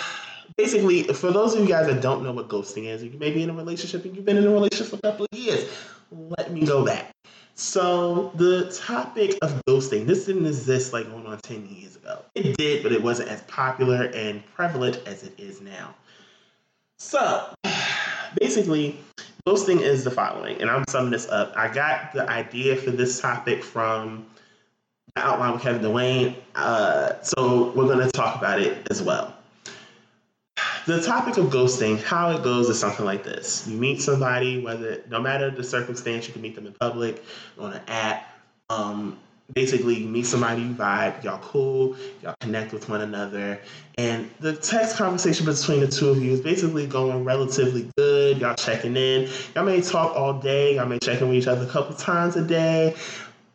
basically, 0.55 1.03
for 1.03 1.29
those 1.29 1.53
of 1.53 1.59
you 1.59 1.67
guys 1.67 1.87
that 1.87 2.01
don't 2.01 2.23
know 2.23 2.31
what 2.31 2.47
ghosting 2.47 2.85
is, 2.85 3.03
you 3.03 3.11
may 3.19 3.31
be 3.31 3.43
in 3.43 3.49
a 3.49 3.53
relationship 3.53 4.05
and 4.05 4.15
you've 4.15 4.23
been 4.23 4.37
in 4.37 4.47
a 4.47 4.49
relationship 4.49 4.87
for 4.87 4.95
a 4.95 5.01
couple 5.01 5.27
of 5.29 5.37
years. 5.37 5.69
Let 6.09 6.53
me 6.53 6.65
go 6.65 6.85
back. 6.85 7.11
So 7.55 8.31
the 8.35 8.71
topic 8.71 9.37
of 9.41 9.61
ghosting, 9.67 10.05
this 10.05 10.25
didn't 10.25 10.45
exist 10.45 10.93
like 10.93 11.11
going 11.11 11.25
on 11.25 11.37
10 11.39 11.67
years 11.67 11.97
ago. 11.97 12.23
It 12.33 12.55
did, 12.55 12.81
but 12.81 12.93
it 12.93 13.03
wasn't 13.03 13.27
as 13.27 13.41
popular 13.41 14.05
and 14.15 14.41
prevalent 14.55 15.01
as 15.05 15.23
it 15.23 15.37
is 15.37 15.59
now. 15.59 15.93
So 16.97 17.53
basically, 18.39 19.01
ghosting 19.45 19.81
is 19.81 20.05
the 20.05 20.11
following, 20.11 20.61
and 20.61 20.71
I'm 20.71 20.85
summing 20.87 21.11
this 21.11 21.27
up. 21.27 21.51
I 21.57 21.67
got 21.67 22.13
the 22.13 22.29
idea 22.29 22.77
for 22.77 22.91
this 22.91 23.19
topic 23.19 23.65
from 23.65 24.27
outline 25.19 25.53
with 25.53 25.61
Kevin 25.61 25.81
Dwayne, 25.81 26.35
uh, 26.55 27.21
so 27.21 27.71
we're 27.71 27.85
going 27.85 28.05
to 28.05 28.11
talk 28.11 28.37
about 28.37 28.61
it 28.61 28.87
as 28.89 29.01
well. 29.01 29.35
The 30.85 31.01
topic 31.01 31.37
of 31.37 31.47
ghosting, 31.47 32.01
how 32.01 32.31
it 32.31 32.43
goes 32.43 32.69
is 32.69 32.79
something 32.79 33.05
like 33.05 33.23
this. 33.23 33.67
You 33.67 33.77
meet 33.77 34.01
somebody, 34.01 34.61
whether 34.61 35.03
no 35.09 35.21
matter 35.21 35.51
the 35.51 35.63
circumstance, 35.63 36.27
you 36.27 36.33
can 36.33 36.41
meet 36.41 36.55
them 36.55 36.65
in 36.65 36.73
public, 36.73 37.23
on 37.59 37.73
an 37.73 37.81
app. 37.87 38.27
Um, 38.69 39.19
basically, 39.53 39.95
you 39.95 40.07
meet 40.07 40.25
somebody, 40.25 40.61
you 40.61 40.73
vibe, 40.73 41.23
y'all 41.23 41.39
cool, 41.39 41.95
y'all 42.21 42.35
connect 42.39 42.73
with 42.73 42.89
one 42.89 43.01
another, 43.01 43.59
and 43.97 44.29
the 44.39 44.53
text 44.55 44.95
conversation 44.95 45.45
between 45.45 45.81
the 45.81 45.87
two 45.87 46.09
of 46.09 46.23
you 46.23 46.31
is 46.31 46.41
basically 46.41 46.87
going 46.87 47.23
relatively 47.23 47.89
good. 47.97 48.39
Y'all 48.39 48.55
checking 48.55 48.95
in. 48.95 49.29
Y'all 49.55 49.65
may 49.65 49.81
talk 49.81 50.15
all 50.15 50.39
day. 50.39 50.75
Y'all 50.75 50.85
may 50.85 50.99
check 50.99 51.21
in 51.21 51.27
with 51.27 51.37
each 51.37 51.47
other 51.47 51.65
a 51.65 51.69
couple 51.69 51.95
times 51.95 52.35
a 52.35 52.43
day, 52.43 52.95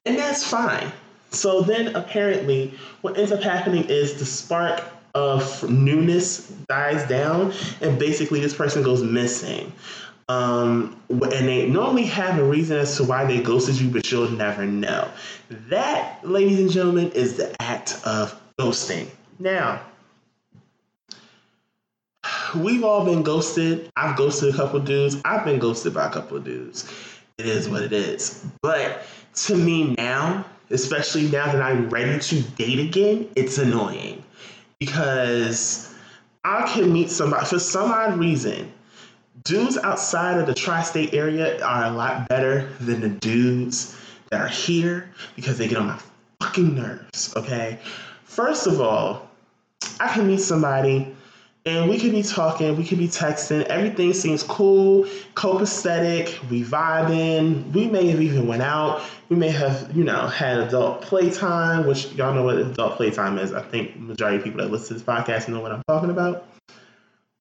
and 0.05 0.18
that's 0.18 0.44
fine. 0.44 0.92
So 1.34 1.60
then, 1.62 1.94
apparently, 1.96 2.74
what 3.02 3.18
ends 3.18 3.32
up 3.32 3.42
happening 3.42 3.84
is 3.84 4.14
the 4.14 4.24
spark 4.24 4.82
of 5.14 5.68
newness 5.70 6.48
dies 6.68 7.06
down, 7.08 7.52
and 7.80 7.98
basically 7.98 8.40
this 8.40 8.54
person 8.54 8.82
goes 8.82 9.02
missing. 9.02 9.72
Um, 10.28 11.00
and 11.10 11.48
they 11.48 11.68
normally 11.68 12.06
have 12.06 12.38
a 12.38 12.44
reason 12.44 12.78
as 12.78 12.96
to 12.96 13.04
why 13.04 13.26
they 13.26 13.42
ghosted 13.42 13.78
you, 13.78 13.90
but 13.90 14.10
you'll 14.10 14.30
never 14.30 14.64
know. 14.64 15.08
That, 15.68 16.26
ladies 16.26 16.60
and 16.60 16.70
gentlemen, 16.70 17.10
is 17.12 17.36
the 17.36 17.54
act 17.60 18.00
of 18.06 18.40
ghosting. 18.58 19.08
Now, 19.38 19.82
we've 22.56 22.84
all 22.84 23.04
been 23.04 23.22
ghosted. 23.22 23.90
I've 23.96 24.16
ghosted 24.16 24.54
a 24.54 24.56
couple 24.56 24.80
dudes. 24.80 25.20
I've 25.24 25.44
been 25.44 25.58
ghosted 25.58 25.92
by 25.92 26.06
a 26.06 26.10
couple 26.10 26.38
dudes. 26.38 26.90
It 27.36 27.46
is 27.46 27.68
what 27.68 27.82
it 27.82 27.92
is. 27.92 28.46
But 28.62 29.04
to 29.34 29.56
me 29.56 29.94
now, 29.98 30.46
especially 30.74 31.28
now 31.28 31.46
that 31.46 31.62
I'm 31.62 31.88
ready 31.88 32.18
to 32.18 32.42
date 32.42 32.80
again, 32.80 33.28
it's 33.37 33.58
annoying 33.58 34.22
because 34.78 35.94
I 36.44 36.66
can 36.66 36.92
meet 36.92 37.10
somebody 37.10 37.46
for 37.46 37.58
some 37.58 37.90
odd 37.90 38.18
reason. 38.18 38.72
Dudes 39.44 39.78
outside 39.78 40.38
of 40.38 40.46
the 40.46 40.54
tri-state 40.54 41.14
area 41.14 41.64
are 41.64 41.84
a 41.84 41.90
lot 41.90 42.28
better 42.28 42.68
than 42.80 43.00
the 43.00 43.08
dudes 43.08 43.96
that 44.30 44.40
are 44.40 44.48
here 44.48 45.10
because 45.37 45.58
they 45.58 45.68
get 45.68 45.78
on 45.78 45.87
my 45.87 46.00
fucking 46.40 46.74
nerves. 46.74 47.32
Okay, 47.37 47.78
first 48.24 48.66
of 48.66 48.80
all, 48.80 49.30
I 50.00 50.08
can 50.08 50.26
meet 50.26 50.40
somebody 50.40 51.14
and 51.66 51.88
we 51.88 51.98
could 51.98 52.12
be 52.12 52.22
talking, 52.22 52.77
we 52.77 52.85
could 52.85 52.98
be 52.98 53.09
texting. 53.09 53.62
Everything 53.64 54.12
seems 54.12 54.42
cool, 54.42 55.05
copacetic. 55.35 56.50
We 56.50 56.62
vibing. 56.62 57.72
We 57.72 57.87
may 57.87 58.09
have 58.09 58.20
even 58.20 58.46
went 58.46 58.62
out. 58.62 59.03
We 59.31 59.37
may 59.37 59.48
have, 59.48 59.96
you 59.96 60.05
know, 60.05 60.27
had 60.27 60.59
adult 60.59 61.00
playtime, 61.00 61.87
which 61.87 62.12
y'all 62.12 62.35
know 62.35 62.42
what 62.42 62.59
adult 62.59 62.96
playtime 62.96 63.38
is. 63.38 63.55
I 63.55 63.62
think 63.62 63.96
majority 63.96 64.38
of 64.38 64.44
people 64.44 64.61
that 64.61 64.70
listen 64.70 64.88
to 64.88 64.94
this 64.94 65.03
podcast 65.03 65.48
know 65.48 65.61
what 65.61 65.72
I'm 65.72 65.83
talking 65.88 66.11
about. 66.11 66.46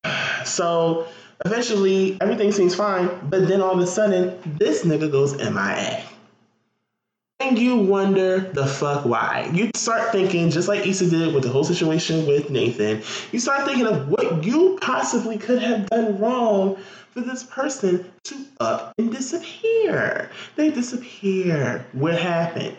So 0.45 1.07
eventually, 1.45 2.17
everything 2.19 2.51
seems 2.51 2.75
fine, 2.75 3.09
but 3.29 3.47
then 3.47 3.61
all 3.61 3.71
of 3.71 3.79
a 3.79 3.87
sudden, 3.87 4.37
this 4.57 4.83
nigga 4.83 5.09
goes 5.09 5.37
MIA. 5.37 6.03
You 7.51 7.75
wonder 7.75 8.39
the 8.39 8.65
fuck 8.65 9.05
why. 9.05 9.51
You 9.53 9.69
start 9.75 10.11
thinking, 10.11 10.49
just 10.49 10.67
like 10.67 10.87
Issa 10.87 11.09
did 11.09 11.33
with 11.35 11.43
the 11.43 11.49
whole 11.49 11.65
situation 11.65 12.25
with 12.25 12.49
Nathan, 12.49 13.03
you 13.31 13.39
start 13.39 13.65
thinking 13.65 13.85
of 13.85 14.07
what 14.07 14.43
you 14.43 14.79
possibly 14.81 15.37
could 15.37 15.61
have 15.61 15.87
done 15.87 16.17
wrong 16.19 16.77
for 17.11 17.21
this 17.21 17.43
person 17.43 18.09
to 18.23 18.35
up 18.59 18.93
and 18.97 19.11
disappear. 19.11 20.31
They 20.55 20.71
disappear. 20.71 21.85
What 21.91 22.17
happened? 22.17 22.75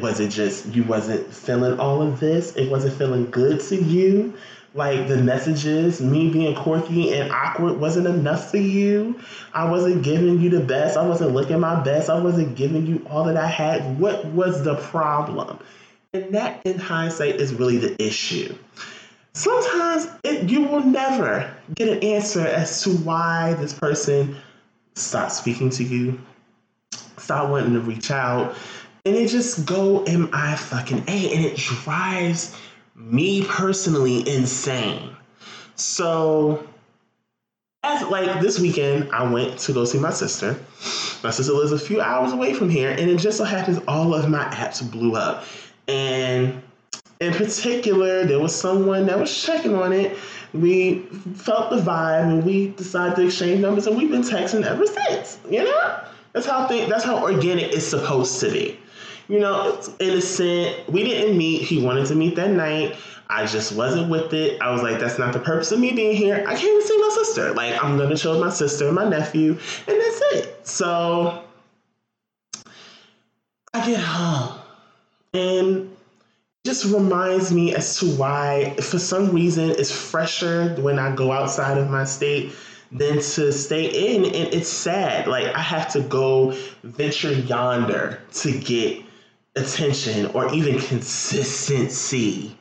Was 0.00 0.20
it 0.20 0.28
just 0.28 0.66
you 0.66 0.84
wasn't 0.84 1.32
feeling 1.32 1.80
all 1.80 2.00
of 2.00 2.20
this? 2.20 2.54
It 2.54 2.70
wasn't 2.70 2.96
feeling 2.96 3.30
good 3.30 3.60
to 3.62 3.76
you? 3.76 4.34
Like 4.74 5.06
the 5.06 5.16
messages, 5.16 6.00
me 6.00 6.30
being 6.30 6.54
quirky 6.56 7.14
and 7.14 7.30
awkward 7.30 7.78
wasn't 7.78 8.08
enough 8.08 8.50
for 8.50 8.56
you. 8.56 9.20
I 9.52 9.70
wasn't 9.70 10.02
giving 10.02 10.40
you 10.40 10.50
the 10.50 10.60
best. 10.60 10.96
I 10.96 11.06
wasn't 11.06 11.32
looking 11.32 11.60
my 11.60 11.80
best. 11.82 12.10
I 12.10 12.18
wasn't 12.18 12.56
giving 12.56 12.84
you 12.84 13.06
all 13.08 13.24
that 13.24 13.36
I 13.36 13.46
had. 13.46 14.00
What 14.00 14.24
was 14.26 14.64
the 14.64 14.74
problem? 14.74 15.60
And 16.12 16.34
that, 16.34 16.60
in 16.64 16.78
hindsight, 16.78 17.36
is 17.36 17.54
really 17.54 17.78
the 17.78 18.00
issue. 18.02 18.54
Sometimes 19.32 20.08
it, 20.24 20.48
you 20.50 20.62
will 20.62 20.84
never 20.84 21.52
get 21.74 21.88
an 21.88 22.02
answer 22.02 22.46
as 22.46 22.82
to 22.82 22.90
why 22.90 23.54
this 23.54 23.72
person 23.72 24.36
stopped 24.94 25.32
speaking 25.32 25.70
to 25.70 25.84
you, 25.84 26.20
stopped 27.18 27.50
wanting 27.50 27.72
to 27.74 27.80
reach 27.80 28.10
out, 28.10 28.54
and 29.04 29.16
it 29.16 29.28
just 29.28 29.66
go 29.66 30.04
"Am 30.06 30.30
I 30.32 30.54
fucking 30.54 31.04
A, 31.08 31.34
and 31.34 31.44
it 31.44 31.56
drives 31.56 32.56
me 32.94 33.44
personally 33.44 34.28
insane. 34.28 35.16
So, 35.76 36.66
as 37.82 38.02
like 38.08 38.40
this 38.40 38.58
weekend, 38.58 39.10
I 39.12 39.30
went 39.30 39.58
to 39.60 39.72
go 39.72 39.84
see 39.84 39.98
my 39.98 40.10
sister. 40.10 40.58
My 41.22 41.30
sister 41.30 41.52
lives 41.52 41.72
a 41.72 41.78
few 41.78 42.00
hours 42.00 42.32
away 42.32 42.54
from 42.54 42.68
here, 42.70 42.90
and 42.90 43.10
it 43.10 43.18
just 43.18 43.38
so 43.38 43.44
happens 43.44 43.80
all 43.88 44.14
of 44.14 44.28
my 44.28 44.44
apps 44.44 44.88
blew 44.88 45.16
up. 45.16 45.44
And 45.88 46.62
in 47.20 47.32
particular, 47.32 48.24
there 48.24 48.38
was 48.38 48.54
someone 48.54 49.06
that 49.06 49.18
was 49.18 49.42
checking 49.42 49.74
on 49.74 49.92
it. 49.92 50.16
We 50.52 51.00
felt 51.34 51.70
the 51.70 51.78
vibe, 51.78 52.28
and 52.28 52.44
we 52.44 52.68
decided 52.68 53.16
to 53.16 53.26
exchange 53.26 53.60
numbers, 53.60 53.86
and 53.86 53.96
we've 53.96 54.10
been 54.10 54.22
texting 54.22 54.64
ever 54.64 54.86
since. 54.86 55.38
You 55.50 55.64
know, 55.64 56.00
that's 56.32 56.46
how. 56.46 56.68
That's 56.68 57.04
how 57.04 57.22
organic 57.22 57.72
it's 57.72 57.86
supposed 57.86 58.38
to 58.40 58.50
be 58.50 58.78
you 59.28 59.38
know, 59.40 59.74
it's 59.74 59.90
innocent. 60.00 60.88
We 60.88 61.04
didn't 61.04 61.36
meet. 61.36 61.62
He 61.62 61.82
wanted 61.82 62.06
to 62.06 62.14
meet 62.14 62.36
that 62.36 62.50
night. 62.50 62.96
I 63.28 63.46
just 63.46 63.72
wasn't 63.72 64.10
with 64.10 64.34
it. 64.34 64.60
I 64.60 64.70
was 64.70 64.82
like, 64.82 65.00
that's 65.00 65.18
not 65.18 65.32
the 65.32 65.38
purpose 65.38 65.72
of 65.72 65.80
me 65.80 65.92
being 65.92 66.14
here. 66.14 66.44
I 66.46 66.54
came 66.54 66.80
to 66.80 66.86
see 66.86 66.98
my 66.98 67.10
sister. 67.14 67.54
Like, 67.54 67.82
I'm 67.82 67.96
gonna 67.96 68.16
chill 68.16 68.32
with 68.32 68.40
my 68.40 68.50
sister 68.50 68.86
and 68.86 68.94
my 68.94 69.08
nephew, 69.08 69.52
and 69.52 70.00
that's 70.00 70.20
it. 70.32 70.66
So 70.66 71.42
I 73.72 73.86
get 73.86 73.98
home 73.98 74.58
and 75.32 75.96
just 76.66 76.84
reminds 76.84 77.52
me 77.52 77.74
as 77.74 77.98
to 77.98 78.06
why, 78.16 78.74
for 78.76 78.98
some 78.98 79.30
reason, 79.30 79.70
it's 79.70 79.90
fresher 79.90 80.74
when 80.76 80.98
I 80.98 81.14
go 81.14 81.32
outside 81.32 81.78
of 81.78 81.90
my 81.90 82.04
state 82.04 82.52
than 82.92 83.14
to 83.16 83.52
stay 83.52 84.14
in. 84.14 84.24
And 84.24 84.54
it's 84.54 84.68
sad. 84.68 85.26
Like, 85.26 85.46
I 85.54 85.60
have 85.60 85.90
to 85.92 86.00
go 86.00 86.56
venture 86.82 87.32
yonder 87.32 88.20
to 88.34 88.58
get 88.58 89.03
attention 89.56 90.26
or 90.26 90.52
even 90.52 90.78
consistency 90.78 92.56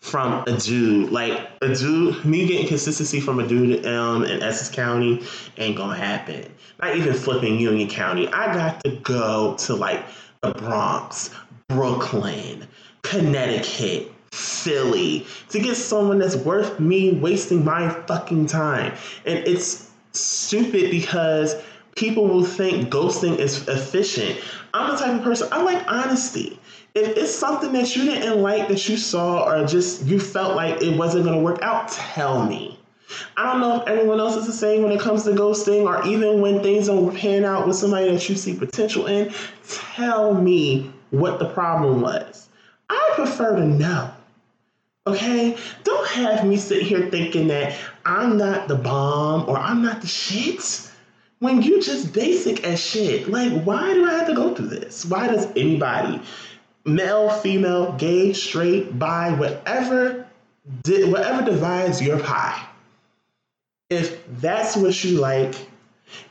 from 0.00 0.44
a 0.46 0.56
dude. 0.56 1.10
Like 1.10 1.48
a 1.62 1.74
dude, 1.74 2.24
me 2.24 2.46
getting 2.46 2.68
consistency 2.68 3.20
from 3.20 3.40
a 3.40 3.46
dude 3.46 3.84
um, 3.86 4.24
in 4.24 4.42
Essex 4.42 4.74
County 4.74 5.22
ain't 5.56 5.76
gonna 5.76 5.96
happen. 5.96 6.52
Not 6.80 6.96
even 6.96 7.14
flipping 7.14 7.58
Union 7.58 7.88
County. 7.88 8.28
I 8.28 8.54
got 8.54 8.84
to 8.84 8.90
go 8.96 9.56
to 9.60 9.74
like 9.74 10.04
the 10.42 10.52
Bronx, 10.52 11.30
Brooklyn, 11.68 12.66
Connecticut, 13.02 14.12
Philly 14.30 15.26
to 15.48 15.58
get 15.58 15.76
someone 15.76 16.18
that's 16.18 16.36
worth 16.36 16.78
me 16.78 17.12
wasting 17.12 17.64
my 17.64 17.88
fucking 18.06 18.46
time. 18.46 18.92
And 19.24 19.38
it's 19.46 19.90
stupid 20.12 20.90
because 20.90 21.56
people 21.96 22.28
will 22.28 22.44
think 22.44 22.90
ghosting 22.90 23.38
is 23.38 23.66
efficient. 23.66 24.38
I'm 24.72 24.92
the 24.92 24.98
type 24.98 25.18
of 25.18 25.24
person, 25.24 25.48
I 25.50 25.62
like 25.62 25.90
honesty. 25.90 26.60
If 26.94 27.16
it's 27.16 27.34
something 27.34 27.72
that 27.72 27.96
you 27.96 28.04
didn't 28.04 28.40
like 28.40 28.68
that 28.68 28.88
you 28.88 28.96
saw 28.96 29.48
or 29.48 29.66
just 29.66 30.04
you 30.04 30.20
felt 30.20 30.54
like 30.54 30.82
it 30.82 30.96
wasn't 30.96 31.24
going 31.24 31.36
to 31.36 31.42
work 31.42 31.60
out, 31.62 31.88
tell 31.88 32.44
me. 32.44 32.78
I 33.36 33.44
don't 33.44 33.60
know 33.60 33.80
if 33.80 33.88
everyone 33.88 34.20
else 34.20 34.36
is 34.36 34.46
the 34.46 34.52
same 34.52 34.82
when 34.82 34.92
it 34.92 35.00
comes 35.00 35.24
to 35.24 35.30
ghosting 35.30 35.84
or 35.84 36.06
even 36.06 36.40
when 36.40 36.62
things 36.62 36.86
don't 36.86 37.14
pan 37.16 37.44
out 37.44 37.66
with 37.66 37.76
somebody 37.76 38.10
that 38.10 38.28
you 38.28 38.36
see 38.36 38.54
potential 38.54 39.06
in. 39.06 39.32
Tell 39.68 40.34
me 40.34 40.90
what 41.10 41.38
the 41.38 41.48
problem 41.48 42.00
was. 42.00 42.48
I 42.90 43.12
prefer 43.14 43.56
to 43.56 43.64
know. 43.64 44.10
Okay? 45.06 45.56
Don't 45.84 46.08
have 46.08 46.44
me 46.44 46.56
sit 46.56 46.82
here 46.82 47.08
thinking 47.10 47.48
that 47.48 47.78
I'm 48.04 48.36
not 48.36 48.68
the 48.68 48.74
bomb 48.74 49.48
or 49.48 49.56
I'm 49.56 49.82
not 49.82 50.00
the 50.00 50.08
shit 50.08 50.90
when 51.38 51.62
you 51.62 51.82
just 51.82 52.12
basic 52.12 52.64
as 52.64 52.80
shit. 52.80 53.28
Like, 53.28 53.62
why 53.62 53.92
do 53.94 54.06
I 54.06 54.12
have 54.12 54.26
to 54.28 54.34
go 54.34 54.54
through 54.54 54.68
this? 54.68 55.04
Why 55.04 55.28
does 55.28 55.46
anybody, 55.56 56.20
male, 56.84 57.30
female, 57.30 57.92
gay, 57.92 58.32
straight, 58.32 58.98
bi, 58.98 59.32
whatever, 59.32 60.26
di- 60.82 61.04
whatever 61.04 61.44
divides 61.44 62.00
your 62.00 62.18
pie, 62.18 62.66
if 63.90 64.26
that's 64.40 64.76
what 64.76 65.04
you 65.04 65.18
like, 65.18 65.54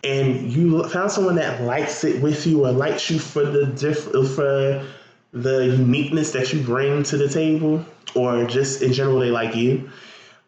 and 0.03 0.51
you 0.51 0.83
found 0.89 1.11
someone 1.11 1.35
that 1.35 1.61
likes 1.61 2.03
it 2.03 2.21
with 2.21 2.47
you 2.47 2.65
or 2.65 2.71
likes 2.71 3.09
you 3.09 3.19
for 3.19 3.43
the 3.43 3.65
diff- 3.65 4.11
for 4.35 4.85
the 5.33 5.65
uniqueness 5.65 6.31
that 6.31 6.53
you 6.53 6.61
bring 6.61 7.03
to 7.03 7.17
the 7.17 7.27
table 7.27 7.85
or 8.15 8.45
just 8.45 8.81
in 8.81 8.93
general 8.93 9.19
they 9.19 9.29
like 9.29 9.53
you 9.53 9.89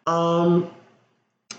um 0.06 0.70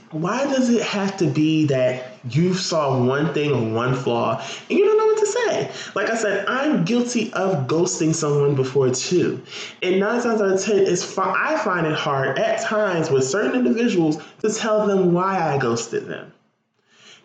why 0.09 0.43
does 0.45 0.71
it 0.71 0.81
have 0.81 1.15
to 1.17 1.27
be 1.27 1.67
that 1.67 2.09
you 2.29 2.53
saw 2.53 3.03
one 3.03 3.34
thing 3.34 3.51
or 3.51 3.73
one 3.73 3.95
flaw 3.95 4.43
and 4.69 4.77
you 4.77 4.86
don't 4.86 4.97
know 4.97 5.05
what 5.05 5.19
to 5.19 5.25
say? 5.25 5.71
Like 5.95 6.10
I 6.10 6.15
said, 6.15 6.45
I'm 6.47 6.86
guilty 6.86 7.32
of 7.34 7.67
ghosting 7.67 8.13
someone 8.13 8.55
before 8.55 8.89
too. 8.89 9.41
And 9.82 9.99
nine 9.99 10.21
times 10.21 10.41
out 10.41 10.51
of 10.51 10.62
ten, 10.62 10.95
fun. 10.95 11.36
I 11.38 11.58
find 11.58 11.88
it 11.88 11.95
hard 11.95 12.38
at 12.39 12.62
times 12.62 13.10
with 13.10 13.25
certain 13.25 13.55
individuals 13.55 14.21
to 14.41 14.53
tell 14.53 14.86
them 14.88 15.13
why 15.13 15.39
I 15.39 15.58
ghosted 15.58 16.08
them. 16.08 16.32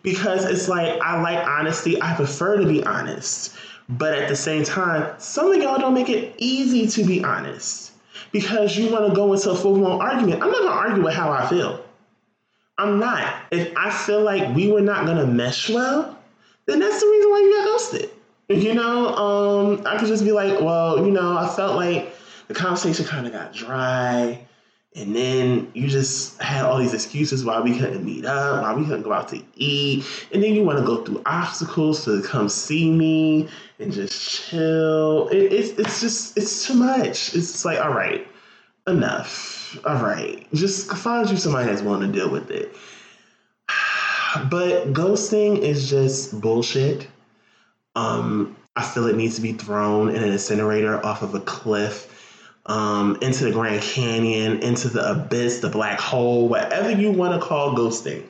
Because 0.01 0.45
it's 0.45 0.67
like 0.67 1.01
I 1.01 1.21
like 1.21 1.45
honesty. 1.45 2.01
I 2.01 2.15
prefer 2.15 2.57
to 2.57 2.67
be 2.67 2.83
honest. 2.83 3.55
But 3.87 4.15
at 4.15 4.29
the 4.29 4.35
same 4.35 4.63
time, 4.63 5.13
some 5.19 5.51
of 5.51 5.61
y'all 5.61 5.79
don't 5.79 5.93
make 5.93 6.09
it 6.09 6.35
easy 6.37 6.87
to 6.87 7.07
be 7.07 7.23
honest. 7.23 7.91
Because 8.31 8.75
you 8.77 8.91
want 8.91 9.07
to 9.07 9.15
go 9.15 9.33
into 9.33 9.51
a 9.51 9.55
full 9.55 9.75
blown 9.75 10.01
argument. 10.01 10.41
I'm 10.41 10.51
not 10.51 10.63
gonna 10.63 10.75
argue 10.75 11.03
with 11.03 11.13
how 11.13 11.31
I 11.31 11.47
feel. 11.47 11.84
I'm 12.77 12.99
not. 12.99 13.43
If 13.51 13.71
I 13.77 13.89
feel 13.89 14.21
like 14.21 14.55
we 14.55 14.71
were 14.71 14.81
not 14.81 15.05
gonna 15.05 15.25
mesh 15.25 15.69
well, 15.69 16.17
then 16.65 16.79
that's 16.79 16.99
the 16.99 17.07
reason 17.07 17.29
why 17.31 17.39
you 17.39 17.53
got 17.53 17.65
ghosted. 17.65 18.09
You 18.49 18.73
know, 18.73 19.15
um, 19.15 19.81
I 19.87 19.97
could 19.97 20.07
just 20.07 20.23
be 20.23 20.31
like, 20.31 20.59
well, 20.59 21.03
you 21.03 21.11
know, 21.11 21.37
I 21.37 21.47
felt 21.55 21.75
like 21.75 22.13
the 22.47 22.53
conversation 22.53 23.05
kind 23.05 23.25
of 23.25 23.33
got 23.33 23.53
dry, 23.53 24.45
and 24.95 25.15
then 25.15 25.71
you 25.73 25.87
just 25.87 26.39
had 26.41 26.63
all 26.63 26.77
these 26.77 26.93
excuses 26.93 27.43
why 27.43 27.59
we 27.59 27.77
couldn't 27.77 28.05
meet 28.05 28.25
up, 28.25 28.61
why 28.61 28.73
we 28.73 28.83
couldn't 28.83 29.01
go 29.01 29.13
out 29.13 29.27
to 29.29 29.41
eat, 29.55 30.05
and 30.31 30.43
then 30.43 30.53
you 30.53 30.63
want 30.63 30.77
to 30.79 30.85
go 30.85 31.03
through 31.03 31.21
obstacles 31.25 32.05
to 32.05 32.21
come 32.21 32.47
see 32.47 32.91
me 32.91 33.49
and 33.79 33.91
just 33.91 34.49
chill. 34.49 35.27
It, 35.29 35.51
it's 35.51 35.69
it's 35.79 36.01
just 36.01 36.37
it's 36.37 36.67
too 36.67 36.75
much. 36.75 37.33
It's 37.35 37.65
like, 37.65 37.79
all 37.79 37.93
right, 37.93 38.27
enough 38.87 39.55
all 39.83 40.01
right, 40.01 40.45
just 40.53 40.91
find 40.91 41.29
you 41.29 41.37
somebody 41.37 41.67
that's 41.67 41.81
willing 41.81 42.11
to 42.11 42.17
deal 42.17 42.29
with 42.29 42.51
it. 42.51 42.75
But 44.49 44.91
ghosting 44.91 45.59
is 45.59 45.89
just 45.89 46.41
bullshit. 46.41 47.07
Um, 47.95 48.57
I 48.75 48.83
feel 48.83 49.07
it 49.07 49.15
needs 49.15 49.37
to 49.37 49.41
be 49.41 49.53
thrown 49.53 50.09
in 50.09 50.21
an 50.21 50.29
incinerator 50.33 51.03
off 51.05 51.21
of 51.21 51.33
a 51.35 51.39
cliff, 51.39 52.11
um, 52.65 53.17
into 53.21 53.45
the 53.45 53.51
Grand 53.51 53.81
Canyon, 53.81 54.61
into 54.61 54.89
the 54.89 55.09
abyss, 55.09 55.59
the 55.59 55.69
black 55.69 56.01
hole, 56.01 56.49
whatever 56.49 56.91
you 56.91 57.11
want 57.11 57.33
to 57.33 57.47
call 57.47 57.75
ghosting. 57.75 58.25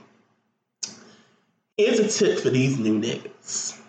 Here's 1.75 1.97
a 1.97 2.07
tip 2.07 2.39
for 2.39 2.51
these 2.51 2.77
new 2.77 3.01
niggas 3.01 3.81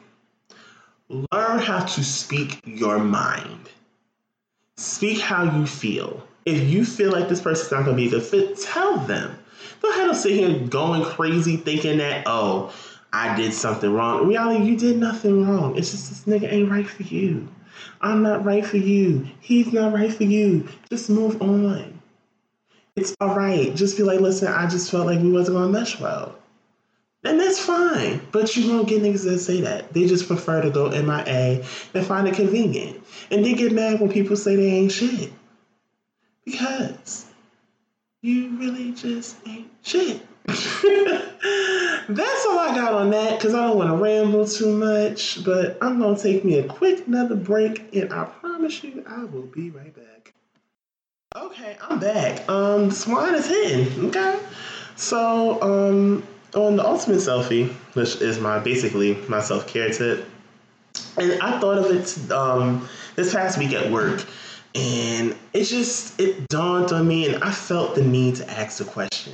learn 1.09 1.59
how 1.59 1.85
to 1.85 2.03
speak 2.03 2.61
your 2.65 2.99
mind, 2.99 3.69
speak 4.79 5.21
how 5.21 5.45
you 5.45 5.67
feel 5.67 6.27
if 6.47 6.71
you 6.71 6.85
feel 6.85 7.11
like 7.11 7.29
this 7.29 7.41
person's 7.41 7.73
not 7.73 7.85
going 7.85 7.97
to 7.97 8.03
be 8.03 8.07
a 8.07 8.11
good 8.11 8.23
fit, 8.23 8.59
tell 8.59 8.99
them. 8.99 9.37
Don't 9.83 9.95
have 9.97 10.11
to 10.11 10.15
sit 10.15 10.33
here 10.33 10.59
going 10.61 11.05
crazy 11.05 11.57
thinking 11.57 11.99
that, 11.99 12.23
oh, 12.27 12.73
I 13.13 13.37
did 13.37 13.53
something 13.53 13.93
wrong. 13.93 14.23
In 14.23 14.29
reality, 14.29 14.65
you 14.65 14.77
did 14.77 14.97
nothing 14.97 15.47
wrong. 15.47 15.77
It's 15.77 15.91
just 15.91 16.09
this 16.09 16.25
nigga 16.25 16.51
ain't 16.51 16.71
right 16.71 16.89
for 16.89 17.03
you. 17.03 17.49
I'm 18.01 18.23
not 18.23 18.45
right 18.45 18.65
for 18.65 18.77
you. 18.77 19.27
He's 19.41 19.73
not 19.73 19.93
right 19.93 20.13
for 20.13 20.25
you. 20.25 20.69
Just 20.89 21.11
move 21.11 21.43
on. 21.43 22.01
It's 22.95 23.15
all 23.21 23.35
right. 23.35 23.75
Just 23.75 23.97
be 23.97 24.03
like, 24.05 24.21
listen, 24.21 24.49
I 24.49 24.69
just 24.69 24.91
felt 24.91 25.07
like 25.07 25.21
we 25.21 25.31
wasn't 25.31 25.57
going 25.59 25.73
to 25.73 25.79
mesh 25.79 25.99
well. 26.01 26.37
And 27.25 27.41
that's 27.41 27.59
fine. 27.59 28.21
But 28.31 28.57
you 28.57 28.71
won't 28.71 28.89
get 28.89 29.03
niggas 29.03 29.25
that 29.25 29.41
say 29.41 29.63
that. 29.63 29.93
They 29.93 30.07
just 30.07 30.29
prefer 30.29 30.63
to 30.63 30.71
go 30.71 30.91
MIA 30.91 31.65
and 31.93 32.07
find 32.07 32.29
it 32.29 32.35
convenient. 32.35 33.05
And 33.31 33.45
they 33.45 33.55
get 33.55 33.73
mad 33.73 34.01
when 34.01 34.13
people 34.13 34.37
say 34.37 34.55
they 34.57 34.71
ain't 34.71 34.93
shit. 34.93 35.33
Because 36.47 37.27
you 38.23 38.57
really 38.57 38.93
just 38.93 39.37
ain't 39.47 39.69
shit. 39.83 40.23
That's 40.47 42.47
all 42.47 42.59
I 42.59 42.73
got 42.75 42.95
on 42.95 43.11
that 43.11 43.39
because 43.39 43.53
I 43.53 43.67
don't 43.67 43.77
want 43.77 43.91
to 43.91 43.97
ramble 43.97 44.47
too 44.47 44.73
much. 44.73 45.45
But 45.45 45.77
I'm 45.83 45.99
going 45.99 46.17
to 46.17 46.23
take 46.23 46.45
me 46.45 46.59
a 46.59 46.65
quick 46.65 47.07
another 47.07 47.35
break 47.35 47.95
and 47.95 48.13
I 48.13 48.25
promise 48.25 48.83
you 48.85 49.05
I 49.09 49.25
will 49.25 49.43
be 49.43 49.71
right 49.71 49.95
back. 49.95 50.33
Okay, 51.35 51.77
I'm 51.83 51.99
back. 51.99 52.49
Um, 52.49 52.89
the 52.89 52.95
swine 52.95 53.35
is 53.35 53.47
hitting. 53.47 54.07
Okay. 54.07 54.39
So, 54.95 55.61
um, 55.61 56.23
on 56.55 56.77
the 56.77 56.87
ultimate 56.87 57.19
selfie, 57.19 57.71
which 57.95 58.23
is 58.23 58.41
my 58.41 58.61
basically 58.61 59.15
my 59.29 59.43
self 59.43 59.67
care 59.67 59.91
tip, 59.91 60.27
and 61.19 61.43
I 61.43 61.61
thought 61.61 61.79
of 61.79 61.91
it 61.91 62.33
um, 62.33 62.89
this 63.17 63.35
past 63.35 63.59
week 63.59 63.73
at 63.73 63.91
work 63.91 64.25
and 64.77 65.35
it 65.55 65.65
just 65.65 66.21
it 66.21 66.49
dawned 66.49 66.93
on 66.93 67.09
me 67.09 67.27
and 67.27 67.43
I 67.43 67.51
felt 67.51 67.95
the 67.95 68.03
need 68.03 68.37
to 68.37 68.51
ask 68.51 68.79
the 68.79 68.85
question, 68.85 69.33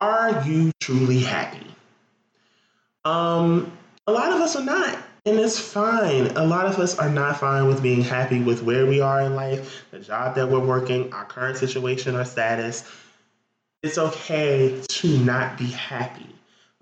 are 0.00 0.44
you 0.46 0.70
truly 0.80 1.20
happy? 1.20 1.66
Um 3.04 3.72
a 4.06 4.12
lot 4.12 4.32
of 4.32 4.40
us 4.40 4.56
are 4.56 4.64
not. 4.64 4.98
And 5.26 5.38
it's 5.38 5.58
fine. 5.58 6.28
A 6.28 6.44
lot 6.44 6.66
of 6.66 6.78
us 6.78 6.98
are 6.98 7.10
not 7.10 7.38
fine 7.38 7.66
with 7.68 7.82
being 7.82 8.02
happy 8.02 8.40
with 8.40 8.62
where 8.62 8.86
we 8.86 9.00
are 9.00 9.20
in 9.20 9.34
life, 9.34 9.84
the 9.90 9.98
job 9.98 10.34
that 10.34 10.48
we're 10.48 10.64
working, 10.64 11.12
our 11.12 11.24
current 11.26 11.58
situation, 11.58 12.16
our 12.16 12.24
status. 12.24 12.90
It's 13.82 13.98
okay 13.98 14.82
to 14.88 15.18
not 15.18 15.58
be 15.58 15.66
happy. 15.66 16.26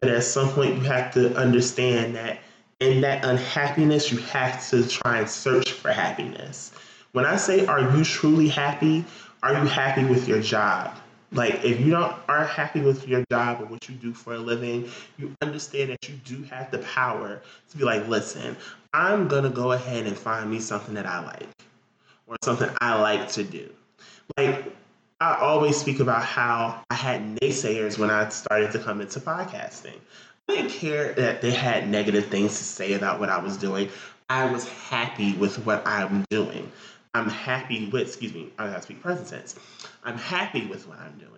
But 0.00 0.10
at 0.10 0.22
some 0.22 0.48
point, 0.50 0.76
you 0.76 0.82
have 0.82 1.12
to 1.14 1.36
understand 1.36 2.14
that 2.14 2.38
in 2.80 3.00
that 3.00 3.24
unhappiness, 3.24 4.12
you 4.12 4.18
have 4.18 4.66
to 4.70 4.86
try 4.86 5.18
and 5.18 5.28
search 5.28 5.72
for 5.72 5.90
happiness. 5.90 6.72
When 7.12 7.24
I 7.24 7.36
say, 7.36 7.66
are 7.66 7.96
you 7.96 8.04
truly 8.04 8.48
happy? 8.48 9.04
Are 9.42 9.52
you 9.52 9.66
happy 9.66 10.04
with 10.04 10.28
your 10.28 10.40
job? 10.40 10.94
Like, 11.32 11.64
if 11.64 11.80
you 11.80 11.90
don't 11.90 12.14
are 12.28 12.44
happy 12.44 12.80
with 12.80 13.06
your 13.06 13.24
job 13.30 13.60
or 13.60 13.66
what 13.66 13.88
you 13.88 13.94
do 13.94 14.14
for 14.14 14.34
a 14.34 14.38
living, 14.38 14.90
you 15.18 15.34
understand 15.42 15.90
that 15.90 16.08
you 16.08 16.16
do 16.24 16.42
have 16.44 16.70
the 16.70 16.78
power 16.78 17.42
to 17.70 17.76
be 17.76 17.84
like, 17.84 18.08
listen, 18.08 18.56
I'm 18.94 19.28
gonna 19.28 19.50
go 19.50 19.72
ahead 19.72 20.06
and 20.06 20.16
find 20.16 20.50
me 20.50 20.60
something 20.60 20.94
that 20.94 21.06
I 21.06 21.24
like 21.24 21.48
or 22.26 22.36
something 22.42 22.70
I 22.80 23.00
like 23.00 23.28
to 23.32 23.44
do. 23.44 23.70
Like, 24.36 24.64
I 25.20 25.34
always 25.34 25.76
speak 25.76 26.00
about 26.00 26.22
how 26.22 26.82
I 26.90 26.94
had 26.94 27.36
naysayers 27.36 27.98
when 27.98 28.10
I 28.10 28.28
started 28.28 28.72
to 28.72 28.78
come 28.78 29.00
into 29.00 29.20
podcasting. 29.20 29.96
I 30.48 30.56
didn't 30.56 30.70
care 30.70 31.12
that 31.14 31.42
they 31.42 31.50
had 31.50 31.88
negative 31.88 32.26
things 32.26 32.56
to 32.56 32.64
say 32.64 32.94
about 32.94 33.18
what 33.20 33.28
I 33.28 33.38
was 33.38 33.56
doing. 33.56 33.90
I 34.30 34.50
was 34.50 34.68
happy 34.68 35.34
with 35.34 35.64
what 35.66 35.86
I'm 35.86 36.24
doing. 36.30 36.70
I'm 37.18 37.28
happy 37.28 37.88
with, 37.88 38.02
excuse 38.02 38.32
me, 38.32 38.50
I 38.58 38.68
gotta 38.68 38.82
speak 38.82 39.02
present 39.02 39.28
tense. 39.28 39.58
I'm 40.04 40.16
happy 40.16 40.66
with 40.66 40.86
what 40.86 41.00
I'm 41.00 41.18
doing. 41.18 41.32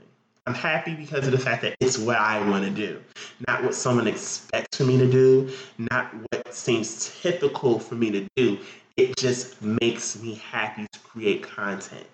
I'm 0.46 0.52
happy 0.52 0.94
because 0.94 1.26
of 1.26 1.32
the 1.32 1.38
fact 1.38 1.62
that 1.62 1.74
it's 1.80 1.96
what 1.96 2.16
I 2.18 2.46
want 2.48 2.64
to 2.64 2.70
do, 2.70 3.00
not 3.48 3.64
what 3.64 3.74
someone 3.74 4.06
expects 4.06 4.76
for 4.76 4.84
me 4.84 4.98
to 4.98 5.10
do, 5.10 5.50
not 5.78 6.12
what 6.30 6.54
seems 6.54 7.18
typical 7.22 7.78
for 7.78 7.94
me 7.94 8.10
to 8.10 8.26
do. 8.36 8.58
It 8.98 9.16
just 9.16 9.62
makes 9.62 10.20
me 10.20 10.34
happy 10.34 10.86
to 10.92 10.98
create 11.00 11.42
content. 11.42 12.06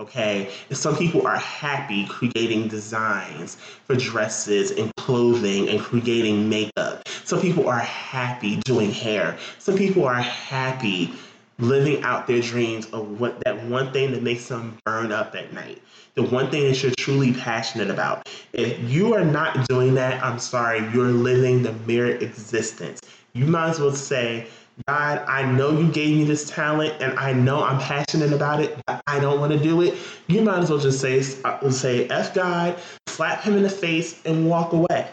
Okay, 0.00 0.50
and 0.70 0.78
some 0.78 0.96
people 0.96 1.26
are 1.26 1.36
happy 1.36 2.06
creating 2.06 2.68
designs 2.68 3.56
for 3.84 3.94
dresses 3.94 4.70
and 4.70 4.90
clothing 4.96 5.68
and 5.68 5.78
creating 5.78 6.48
makeup. 6.48 7.06
Some 7.06 7.40
people 7.40 7.68
are 7.68 7.78
happy 7.78 8.56
doing 8.64 8.90
hair. 8.90 9.36
Some 9.58 9.76
people 9.76 10.06
are 10.06 10.14
happy 10.14 11.12
living 11.60 12.02
out 12.02 12.26
their 12.26 12.40
dreams 12.40 12.86
of 12.86 13.20
what 13.20 13.40
that 13.44 13.62
one 13.64 13.92
thing 13.92 14.12
that 14.12 14.22
makes 14.22 14.48
them 14.48 14.76
burn 14.84 15.12
up 15.12 15.34
at 15.34 15.52
night. 15.52 15.82
The 16.14 16.22
one 16.24 16.50
thing 16.50 16.64
that 16.64 16.82
you're 16.82 16.92
truly 16.98 17.32
passionate 17.32 17.90
about. 17.90 18.28
If 18.52 18.78
you 18.90 19.14
are 19.14 19.24
not 19.24 19.68
doing 19.68 19.94
that, 19.94 20.22
I'm 20.24 20.38
sorry, 20.38 20.80
you're 20.92 21.06
living 21.06 21.62
the 21.62 21.72
mere 21.86 22.16
existence. 22.16 23.00
You 23.32 23.46
might 23.46 23.70
as 23.70 23.80
well 23.80 23.92
say, 23.92 24.48
God, 24.86 25.22
I 25.28 25.50
know 25.50 25.78
you 25.78 25.90
gave 25.90 26.16
me 26.16 26.24
this 26.24 26.48
talent 26.48 26.94
and 27.00 27.18
I 27.18 27.32
know 27.32 27.62
I'm 27.62 27.78
passionate 27.78 28.32
about 28.32 28.60
it, 28.60 28.78
but 28.86 29.02
I 29.06 29.20
don't 29.20 29.38
want 29.38 29.52
to 29.52 29.58
do 29.58 29.82
it. 29.82 29.94
You 30.26 30.42
might 30.42 30.58
as 30.58 30.70
well 30.70 30.78
just 30.78 31.00
say, 31.00 31.22
uh, 31.44 31.70
say 31.70 32.08
F 32.08 32.34
God, 32.34 32.78
slap 33.06 33.42
him 33.42 33.56
in 33.56 33.62
the 33.62 33.70
face, 33.70 34.20
and 34.24 34.48
walk 34.48 34.72
away 34.72 35.10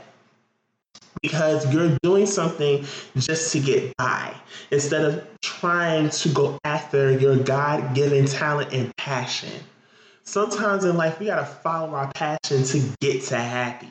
because 1.22 1.72
you're 1.74 1.98
doing 2.04 2.26
something 2.26 2.86
just 3.18 3.52
to 3.54 3.60
get 3.60 3.96
by 3.98 4.34
instead 4.72 5.06
of 5.06 5.28
trying 5.42 6.10
to 6.10 6.30
go 6.30 6.60
after 6.64 7.18
your 7.18 7.38
God 7.38 7.96
given 7.96 8.26
talent 8.26 8.74
and 8.74 8.96
passion. 8.98 9.52
Sometimes 10.24 10.84
in 10.84 10.98
life, 10.98 11.20
we 11.20 11.28
got 11.28 11.40
to 11.40 11.46
follow 11.46 11.96
our 11.96 12.12
passion 12.14 12.64
to 12.64 12.96
get 13.00 13.24
to 13.24 13.38
happy. 13.38 13.90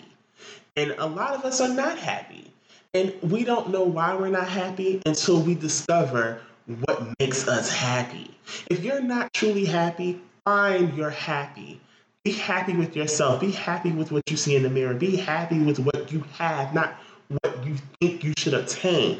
And 0.77 0.95
a 0.99 1.07
lot 1.07 1.35
of 1.35 1.45
us 1.45 1.61
are 1.61 1.73
not 1.73 1.99
happy. 1.99 2.53
And 2.93 3.15
we 3.23 3.45
don't 3.45 3.71
know 3.71 3.85
why 3.85 4.15
we're 4.15 4.29
not 4.29 4.49
happy 4.49 5.03
until 5.07 5.41
we 5.41 5.55
discover 5.55 6.41
what 6.85 7.19
makes 7.19 7.49
us 7.49 7.73
happy. 7.73 8.31
If 8.71 8.85
you're 8.85 9.01
not 9.01 9.33
truly 9.33 9.65
happy, 9.65 10.21
find 10.45 10.97
your 10.97 11.11
happy. 11.11 11.81
Be 12.25 12.33
happy 12.33 12.75
with 12.75 12.97
yourself. 12.97 13.41
Be 13.41 13.53
happy 13.53 13.93
with 13.93 14.13
what 14.13 14.29
you 14.31 14.37
see 14.37 14.57
in 14.57 14.63
the 14.63 14.71
mirror. 14.71 14.95
Be 14.95 15.17
happy 15.17 15.59
with 15.59 15.79
what 15.79 16.11
you 16.11 16.25
have, 16.39 16.75
not 16.75 16.99
what 17.29 17.65
you 17.67 17.77
think 18.01 18.25
you 18.25 18.33
should 18.37 18.55
obtain. 18.55 19.19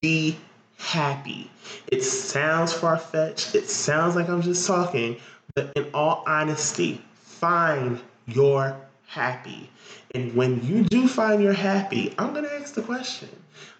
Be 0.00 0.36
happy. 0.78 1.50
It 1.90 2.02
sounds 2.02 2.72
far 2.72 2.96
fetched. 2.98 3.54
It 3.54 3.68
sounds 3.68 4.16
like 4.16 4.28
I'm 4.28 4.42
just 4.42 4.66
talking, 4.66 5.16
but 5.54 5.72
in 5.76 5.88
all 5.92 6.22
honesty, 6.26 7.02
find 7.14 8.00
your 8.26 8.76
happy. 9.06 9.68
And 10.14 10.34
when 10.34 10.64
you 10.64 10.84
do 10.84 11.08
find 11.08 11.42
your 11.42 11.52
happy, 11.52 12.14
I'm 12.18 12.32
going 12.32 12.44
to 12.44 12.54
ask 12.54 12.74
the 12.74 12.82
question. 12.82 13.28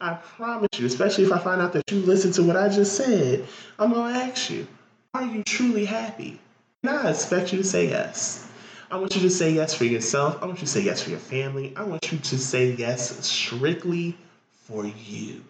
I 0.00 0.14
promise 0.14 0.68
you, 0.76 0.86
especially 0.86 1.24
if 1.24 1.32
I 1.32 1.38
find 1.38 1.60
out 1.60 1.72
that 1.72 1.90
you 1.90 2.00
listened 2.00 2.34
to 2.34 2.42
what 2.42 2.56
I 2.56 2.68
just 2.68 2.96
said, 2.96 3.46
I'm 3.78 3.92
going 3.92 4.12
to 4.12 4.20
ask 4.20 4.50
you, 4.50 4.66
are 5.14 5.24
you 5.24 5.42
truly 5.44 5.84
happy? 5.84 6.38
And 6.82 6.90
I 6.90 7.10
expect 7.10 7.52
you 7.52 7.58
to 7.58 7.64
say 7.64 7.88
yes. 7.88 8.47
I 8.90 8.96
want 8.96 9.14
you 9.14 9.22
to 9.22 9.30
say 9.30 9.50
yes 9.50 9.74
for 9.74 9.84
yourself. 9.84 10.42
I 10.42 10.46
want 10.46 10.58
you 10.58 10.66
to 10.66 10.72
say 10.72 10.80
yes 10.80 11.02
for 11.02 11.10
your 11.10 11.18
family. 11.18 11.74
I 11.76 11.82
want 11.82 12.10
you 12.10 12.18
to 12.18 12.38
say 12.38 12.72
yes 12.72 13.26
strictly 13.26 14.16
for 14.64 14.86
you. 14.86 15.44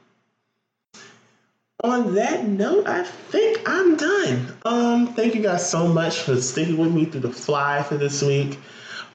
On 1.85 2.17
that 2.17 2.45
note, 2.45 2.89
I 2.89 3.05
think 3.05 3.63
I'm 3.65 3.97
done. 3.97 4.57
Um, 4.65 5.15
thank 5.15 5.37
you 5.37 5.43
guys 5.43 5.71
so 5.71 5.87
much 5.87 6.19
for 6.19 6.41
sticking 6.41 6.77
with 6.77 6.93
me 6.93 7.05
through 7.05 7.21
the 7.21 7.33
fly 7.33 7.85
for 7.85 7.97
this 7.97 8.21
week. 8.23 8.59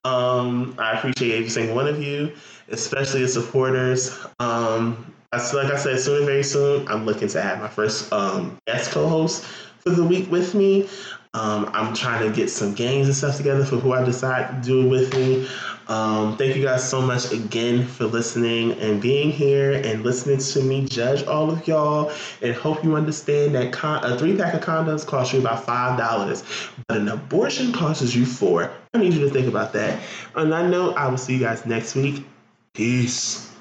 Um, 0.06 0.76
I 0.78 0.94
appreciate 0.94 1.36
every 1.36 1.50
single 1.50 1.76
one 1.76 1.88
of 1.88 2.02
you, 2.02 2.32
especially 2.70 3.22
the 3.22 3.28
supporters. 3.28 4.18
Um, 4.40 5.14
like 5.34 5.44
I 5.54 5.78
said, 5.78 6.00
soon 6.00 6.18
and 6.18 6.26
very 6.26 6.44
soon, 6.44 6.88
I'm 6.88 7.06
looking 7.06 7.28
to 7.28 7.42
have 7.42 7.60
my 7.60 7.68
first 7.68 8.14
um, 8.14 8.58
guest 8.68 8.92
co-host 8.92 9.44
for 9.80 9.90
the 9.90 10.04
week 10.04 10.32
with 10.32 10.56
me. 10.56 10.88
Um, 11.36 11.70
I'm 11.74 11.96
trying 11.96 12.30
to 12.30 12.36
get 12.36 12.50
some 12.50 12.76
games 12.76 13.08
and 13.08 13.16
stuff 13.16 13.38
together 13.38 13.66
for 13.66 13.78
who 13.78 13.94
I 13.94 14.04
decide 14.04 14.62
to 14.62 14.68
do 14.68 14.86
it 14.86 14.90
with 14.90 15.14
me. 15.16 15.48
Um, 15.88 16.38
thank 16.38 16.56
you 16.56 16.64
guys 16.64 16.88
so 16.88 17.02
much 17.02 17.32
again 17.32 17.86
for 17.86 18.06
listening 18.06 18.74
and 18.74 19.02
being 19.02 19.32
here 19.32 19.74
and 19.74 20.04
listening 20.04 20.38
to 20.38 20.62
me 20.62 20.86
judge 20.86 21.26
all 21.26 21.50
of 21.50 21.68
y'all. 21.68 22.12
And 22.42 22.56
hope 22.56 22.84
you 22.84 22.96
understand 22.96 23.56
that 23.56 23.74
con- 23.74 24.04
a 24.06 24.18
three 24.18 24.38
pack 24.38 24.54
of 24.54 24.62
condoms 24.62 25.06
costs 25.06 25.34
you 25.34 25.40
about 25.40 25.66
five 25.66 25.98
dollars, 25.98 26.44
but 26.88 26.98
an 26.98 27.10
abortion 27.10 27.74
costs 27.74 28.16
you 28.16 28.26
four. 28.26 28.72
I 28.94 29.00
need 29.00 29.14
you 29.14 29.22
to 29.22 29.30
think 29.30 29.48
about 29.48 29.74
that. 29.74 30.02
And 30.36 30.54
I 30.54 30.68
know 30.68 30.92
I 30.92 31.08
will 31.08 31.18
see 31.18 31.34
you 31.34 31.40
guys 31.40 31.66
next 31.66 31.96
week. 31.96 32.26
Peace. 32.74 33.53